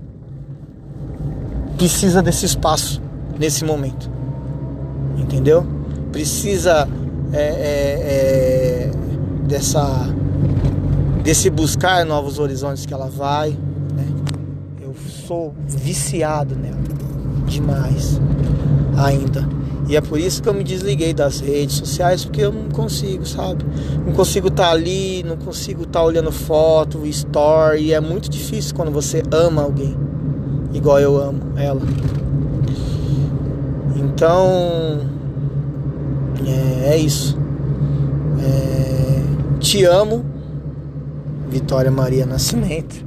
precisa 1.78 2.22
desse 2.22 2.46
espaço 2.46 3.02
nesse 3.38 3.64
momento. 3.64 4.10
Entendeu? 5.18 5.66
Precisa 6.12 6.88
é, 7.32 7.42
é, 7.42 8.92
é, 8.92 8.92
dessa 9.48 10.08
desse 11.24 11.50
buscar 11.50 12.06
novos 12.06 12.40
horizontes 12.40 12.86
que 12.86 12.94
ela 12.94 13.10
vai. 13.10 13.52
Né? 13.52 14.08
Eu 14.82 14.96
sou 14.96 15.54
viciado 15.68 16.56
nela 16.56 16.80
demais 17.50 18.20
ainda. 18.98 19.59
E 19.90 19.96
é 19.96 20.02
por 20.02 20.20
isso 20.20 20.44
que 20.44 20.48
eu 20.48 20.54
me 20.54 20.64
desliguei 20.64 21.16
das 21.16 21.40
redes 21.40 21.78
sociais, 21.78 22.24
porque 22.24 22.42
eu 22.42 22.52
não 22.52 22.70
consigo, 22.70 23.26
sabe? 23.26 23.66
Não 24.06 24.14
consigo 24.14 24.48
estar 24.48 24.66
tá 24.66 24.72
ali, 24.72 25.24
não 25.24 25.36
consigo 25.36 25.82
estar 25.82 26.02
tá 26.02 26.06
olhando 26.06 26.32
foto, 26.32 27.08
story. 27.08 27.86
E 27.86 27.94
é 27.94 28.00
muito 28.00 28.30
difícil 28.30 28.76
quando 28.76 28.92
você 28.92 29.24
ama 29.32 29.64
alguém, 29.64 29.98
igual 30.76 31.00
eu 31.00 31.18
amo 31.18 31.42
ela. 31.58 31.82
Então, 33.96 35.00
é, 36.46 36.94
é 36.94 36.98
isso. 36.98 37.36
É, 38.44 39.24
te 39.60 39.84
amo, 39.86 40.24
Vitória 41.50 41.90
Maria 41.90 42.28
Nascimento, 42.28 43.04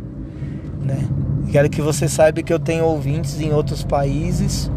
né? 0.80 1.08
Quero 1.52 1.70
que 1.70 1.80
você 1.80 2.08
saiba 2.08 2.42
que 2.42 2.52
eu 2.52 2.58
tenho 2.58 2.84
ouvintes 2.86 3.40
em 3.40 3.52
outros 3.52 3.84
países 3.84 4.68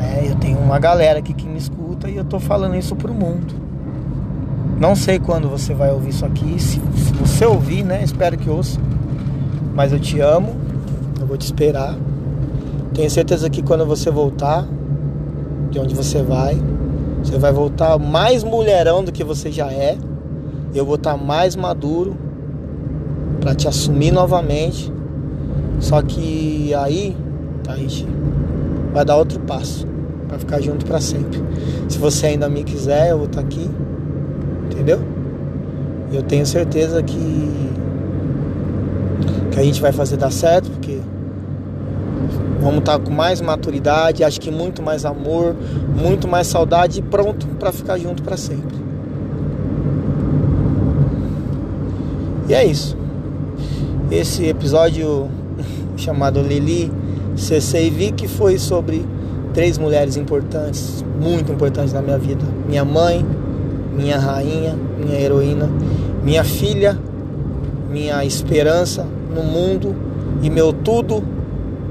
né? 0.00 0.24
Eu 0.26 0.34
tenho 0.36 0.58
uma 0.58 0.78
galera 0.78 1.18
aqui 1.18 1.34
que 1.34 1.46
me 1.46 1.58
escuta 1.58 2.08
e 2.08 2.16
eu 2.16 2.24
tô 2.24 2.40
falando 2.40 2.74
isso 2.74 2.96
pro 2.96 3.12
mundo. 3.12 3.54
Não 4.80 4.96
sei 4.96 5.18
quando 5.18 5.46
você 5.46 5.74
vai 5.74 5.90
ouvir 5.92 6.08
isso 6.08 6.24
aqui. 6.24 6.58
Se, 6.58 6.80
se 6.96 7.12
você 7.12 7.44
ouvir, 7.44 7.84
né? 7.84 8.02
Espero 8.02 8.38
que 8.38 8.48
ouça. 8.48 8.80
Mas 9.74 9.92
eu 9.92 10.00
te 10.00 10.18
amo. 10.18 10.56
Eu 11.20 11.26
vou 11.26 11.36
te 11.36 11.42
esperar. 11.42 11.94
Tenho 12.94 13.10
certeza 13.10 13.50
que 13.50 13.62
quando 13.62 13.84
você 13.84 14.10
voltar, 14.10 14.66
de 15.70 15.78
onde 15.78 15.94
você 15.94 16.22
vai, 16.22 16.58
você 17.22 17.38
vai 17.38 17.52
voltar 17.52 17.98
mais 17.98 18.42
mulherão 18.42 19.04
do 19.04 19.12
que 19.12 19.22
você 19.22 19.52
já 19.52 19.70
é. 19.70 19.98
Eu 20.74 20.86
vou 20.86 20.94
estar 20.94 21.18
mais 21.18 21.54
maduro 21.54 22.16
para 23.38 23.54
te 23.54 23.68
assumir 23.68 24.12
novamente. 24.12 24.90
Só 25.78 26.00
que 26.00 26.72
aí, 26.74 27.14
gente, 27.76 28.06
vai 28.94 29.04
dar 29.04 29.16
outro 29.16 29.38
passo 29.40 29.89
para 30.30 30.38
ficar 30.38 30.60
junto 30.60 30.86
para 30.86 31.00
sempre. 31.00 31.42
Se 31.88 31.98
você 31.98 32.26
ainda 32.26 32.48
me 32.48 32.62
quiser, 32.62 33.10
eu 33.10 33.18
vou 33.18 33.26
estar 33.26 33.40
tá 33.40 33.46
aqui, 33.46 33.68
entendeu? 34.70 35.00
Eu 36.12 36.22
tenho 36.22 36.46
certeza 36.46 37.02
que 37.02 37.50
que 39.50 39.58
a 39.58 39.64
gente 39.64 39.80
vai 39.80 39.90
fazer 39.90 40.16
dar 40.16 40.30
certo, 40.30 40.70
porque 40.70 41.00
vamos 42.60 42.78
estar 42.78 42.96
tá 42.96 43.04
com 43.04 43.10
mais 43.10 43.40
maturidade, 43.40 44.22
acho 44.22 44.40
que 44.40 44.52
muito 44.52 44.80
mais 44.80 45.04
amor, 45.04 45.56
muito 46.00 46.28
mais 46.28 46.46
saudade 46.46 47.00
e 47.00 47.02
pronto 47.02 47.48
para 47.58 47.72
ficar 47.72 47.98
junto 47.98 48.22
para 48.22 48.36
sempre. 48.36 48.78
E 52.48 52.54
é 52.54 52.64
isso. 52.64 52.96
Esse 54.08 54.46
episódio 54.46 55.28
chamado 55.96 56.40
Lili 56.40 56.92
CC 57.34 57.86
e 57.86 57.90
vi 57.90 58.12
que 58.12 58.28
foi 58.28 58.56
sobre 58.58 59.04
três 59.52 59.78
mulheres 59.78 60.16
importantes, 60.16 61.04
muito 61.20 61.52
importantes 61.52 61.92
na 61.92 62.02
minha 62.02 62.18
vida: 62.18 62.44
minha 62.68 62.84
mãe, 62.84 63.24
minha 63.94 64.18
rainha, 64.18 64.76
minha 64.98 65.18
heroína, 65.18 65.68
minha 66.22 66.44
filha, 66.44 66.98
minha 67.90 68.24
esperança 68.24 69.06
no 69.34 69.42
mundo 69.42 69.94
e 70.42 70.50
meu 70.50 70.72
tudo, 70.72 71.22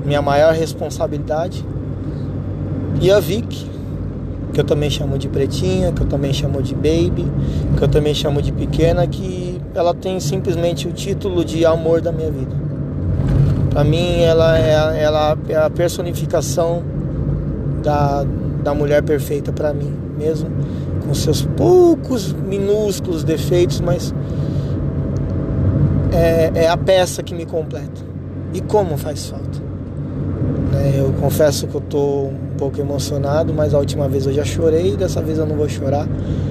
minha 0.05 0.21
maior 0.21 0.53
responsabilidade. 0.53 1.65
E 3.01 3.11
a 3.11 3.19
Vic, 3.19 3.69
que 4.53 4.59
eu 4.59 4.63
também 4.63 4.89
chamo 4.89 5.17
de 5.17 5.27
pretinha, 5.27 5.91
que 5.91 6.01
eu 6.01 6.07
também 6.07 6.33
chamo 6.33 6.61
de 6.61 6.73
baby, 6.73 7.25
que 7.77 7.83
eu 7.83 7.87
também 7.87 8.13
chamo 8.13 8.41
de 8.41 8.51
pequena, 8.51 9.05
que 9.07 9.61
ela 9.73 9.93
tem 9.93 10.19
simplesmente 10.19 10.87
o 10.87 10.91
título 10.91 11.45
de 11.45 11.65
amor 11.65 12.01
da 12.01 12.11
minha 12.11 12.31
vida. 12.31 12.55
Para 13.69 13.83
mim, 13.83 14.21
ela 14.21 14.57
é, 14.57 15.03
ela 15.03 15.37
é 15.47 15.55
a 15.55 15.69
personificação 15.69 16.83
da, 17.79 18.25
da 18.63 18.73
mulher 18.73 19.03
perfeita 19.03 19.51
para 19.51 19.73
mim, 19.73 19.93
mesmo 20.17 20.49
com 21.05 21.13
seus 21.13 21.41
poucos, 21.41 22.33
minúsculos 22.33 23.23
defeitos, 23.23 23.81
mas 23.81 24.13
é, 26.11 26.51
é 26.65 26.69
a 26.69 26.77
peça 26.77 27.23
que 27.23 27.33
me 27.33 27.45
completa. 27.45 28.09
E 28.53 28.61
como 28.61 28.97
faz 28.97 29.27
falta. 29.27 29.59
Né? 30.71 30.95
Eu 30.97 31.13
confesso 31.13 31.67
que 31.67 31.75
eu 31.75 31.81
tô 31.81 32.25
um 32.25 32.55
pouco 32.57 32.79
emocionado, 32.79 33.53
mas 33.53 33.73
a 33.73 33.79
última 33.79 34.07
vez 34.07 34.25
eu 34.25 34.33
já 34.33 34.43
chorei, 34.43 34.95
dessa 34.95 35.21
vez 35.21 35.37
eu 35.37 35.45
não 35.45 35.55
vou 35.55 35.69
chorar, 35.69 36.07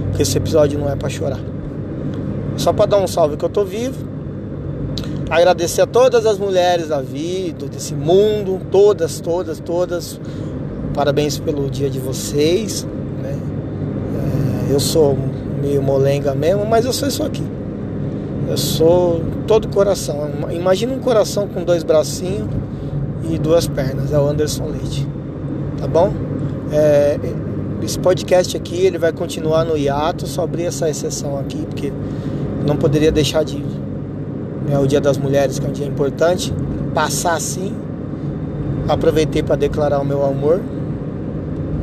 porque 0.08 0.22
esse 0.22 0.36
episódio 0.36 0.78
não 0.78 0.90
é 0.90 0.96
para 0.96 1.08
chorar. 1.08 1.40
Só 2.56 2.72
para 2.72 2.86
dar 2.86 2.98
um 2.98 3.06
salve 3.06 3.36
que 3.36 3.44
eu 3.44 3.48
tô 3.48 3.64
vivo, 3.64 4.08
Agradecer 5.30 5.82
a 5.82 5.86
todas 5.86 6.24
as 6.24 6.38
mulheres 6.38 6.88
da 6.88 7.02
vida, 7.02 7.66
desse 7.66 7.94
mundo, 7.94 8.62
todas, 8.70 9.20
todas, 9.20 9.60
todas. 9.60 10.18
Parabéns 10.94 11.38
pelo 11.38 11.68
dia 11.70 11.88
de 11.88 11.98
vocês. 11.98 12.86
Né? 13.22 13.36
É, 14.68 14.72
eu 14.72 14.80
sou 14.80 15.16
meio 15.60 15.82
molenga 15.82 16.34
mesmo, 16.34 16.64
mas 16.66 16.84
eu 16.84 16.92
sou 16.92 17.08
isso 17.08 17.22
aqui. 17.22 17.44
Eu 18.48 18.56
sou 18.56 19.22
todo 19.46 19.68
coração. 19.68 20.28
Imagina 20.50 20.94
um 20.94 21.00
coração 21.00 21.46
com 21.48 21.62
dois 21.62 21.82
bracinhos 21.82 22.48
e 23.30 23.38
duas 23.38 23.66
pernas. 23.66 24.12
É 24.12 24.18
o 24.18 24.26
Anderson 24.26 24.66
Leite. 24.66 25.06
Tá 25.78 25.86
bom? 25.86 26.12
É, 26.72 27.18
esse 27.82 27.98
podcast 27.98 28.56
aqui 28.56 28.86
ele 28.86 28.98
vai 28.98 29.12
continuar 29.12 29.64
no 29.64 29.76
hiato, 29.76 30.26
só 30.26 30.42
abrir 30.42 30.64
essa 30.64 30.88
exceção 30.88 31.38
aqui, 31.38 31.58
porque 31.66 31.92
não 32.66 32.76
poderia 32.76 33.12
deixar 33.12 33.44
de 33.44 33.62
é 34.70 34.78
o 34.78 34.86
Dia 34.86 35.00
das 35.00 35.16
Mulheres, 35.16 35.58
que 35.58 35.66
é 35.66 35.68
um 35.68 35.72
dia 35.72 35.86
importante, 35.86 36.52
passar 36.94 37.34
assim. 37.34 37.74
Aproveitei 38.86 39.42
para 39.42 39.56
declarar 39.56 39.98
o 39.98 40.04
meu 40.04 40.24
amor 40.24 40.60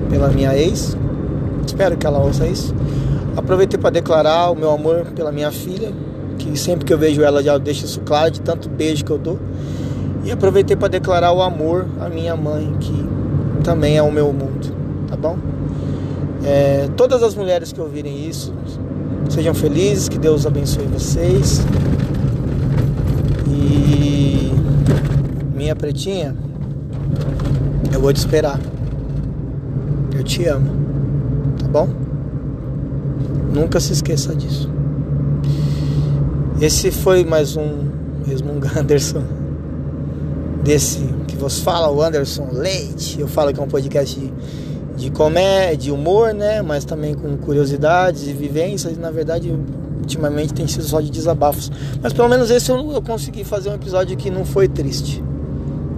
pela 0.09 0.29
minha 0.29 0.55
ex. 0.55 0.97
Espero 1.65 1.97
que 1.97 2.05
ela 2.05 2.19
ouça 2.19 2.47
isso. 2.47 2.73
Aproveitei 3.35 3.79
para 3.79 3.89
declarar 3.89 4.49
o 4.51 4.55
meu 4.55 4.71
amor 4.71 5.07
pela 5.15 5.31
minha 5.31 5.51
filha, 5.51 5.91
que 6.37 6.57
sempre 6.57 6.85
que 6.85 6.93
eu 6.93 6.97
vejo 6.97 7.21
ela 7.21 7.43
já 7.43 7.57
deixo 7.57 7.85
isso 7.85 7.99
claro 8.01 8.31
de 8.31 8.41
tanto 8.41 8.69
beijo 8.69 9.03
que 9.03 9.11
eu 9.11 9.17
dou. 9.17 9.39
E 10.23 10.31
aproveitei 10.31 10.75
para 10.75 10.87
declarar 10.87 11.31
o 11.33 11.41
amor 11.41 11.85
à 11.99 12.09
minha 12.09 12.35
mãe, 12.35 12.73
que 12.79 13.05
também 13.63 13.97
é 13.97 14.01
o 14.01 14.11
meu 14.11 14.31
mundo, 14.31 14.73
tá 15.07 15.15
bom? 15.15 15.37
É, 16.43 16.87
todas 16.95 17.23
as 17.23 17.35
mulheres 17.35 17.73
que 17.73 17.81
ouvirem 17.81 18.27
isso, 18.27 18.53
sejam 19.29 19.53
felizes, 19.53 20.07
que 20.07 20.17
Deus 20.17 20.45
abençoe 20.45 20.85
vocês. 20.85 21.65
E 23.47 24.51
minha 25.55 25.75
pretinha, 25.75 26.35
eu 27.91 27.99
vou 27.99 28.13
te 28.13 28.17
esperar. 28.17 28.59
Eu 30.15 30.23
te 30.23 30.45
amo, 30.45 30.69
tá 31.59 31.67
bom? 31.67 31.89
Nunca 33.53 33.81
se 33.81 33.91
esqueça 33.91 34.33
disso. 34.33 34.69
Esse 36.61 36.89
foi 36.89 37.25
mais 37.25 37.57
um 37.57 37.89
Resmunga 38.25 38.79
Anderson. 38.79 39.23
Desse 40.63 40.99
que 41.27 41.35
você 41.35 41.61
fala, 41.61 41.91
o 41.91 42.01
Anderson 42.01 42.47
Leite. 42.53 43.19
Eu 43.19 43.27
falo 43.27 43.53
que 43.53 43.59
é 43.59 43.63
um 43.63 43.67
podcast 43.67 44.17
de, 44.17 44.31
de 44.95 45.11
comédia, 45.11 45.75
de 45.75 45.91
humor, 45.91 46.33
né? 46.33 46.61
Mas 46.61 46.85
também 46.85 47.13
com 47.13 47.35
curiosidades 47.35 48.25
e 48.25 48.31
vivências. 48.31 48.95
E, 48.95 48.99
na 48.99 49.11
verdade, 49.11 49.53
ultimamente 49.99 50.53
tem 50.53 50.65
sido 50.65 50.85
só 50.85 51.01
de 51.01 51.11
desabafos. 51.11 51.69
Mas 52.01 52.13
pelo 52.13 52.29
menos 52.29 52.49
esse 52.49 52.71
eu, 52.71 52.89
eu 52.93 53.01
consegui 53.01 53.43
fazer 53.43 53.69
um 53.69 53.73
episódio 53.73 54.15
que 54.15 54.31
não 54.31 54.45
foi 54.45 54.69
triste. 54.69 55.21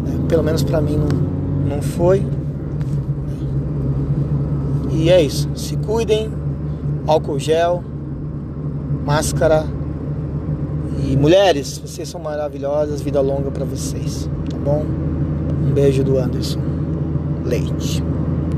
Né? 0.04 0.26
Pelo 0.28 0.42
menos 0.42 0.64
para 0.64 0.82
mim 0.82 0.98
não, 0.98 1.76
não 1.76 1.82
foi. 1.84 2.26
E 4.98 5.10
é 5.12 5.22
isso. 5.22 5.48
Se 5.56 5.78
cuidem. 5.78 6.32
Álcool 7.06 7.40
gel, 7.40 7.84
máscara. 9.06 9.64
E 11.08 11.16
mulheres, 11.16 11.78
vocês 11.78 12.10
são 12.10 12.20
maravilhosas. 12.20 13.02
Vida 13.02 13.22
longa 13.22 13.52
para 13.52 13.64
vocês. 13.64 14.30
Tá 14.50 14.58
bom? 14.58 14.84
Um 15.66 15.72
beijo 15.72 16.04
do 16.04 16.18
Anderson 16.18 16.60
Leite. 17.46 18.04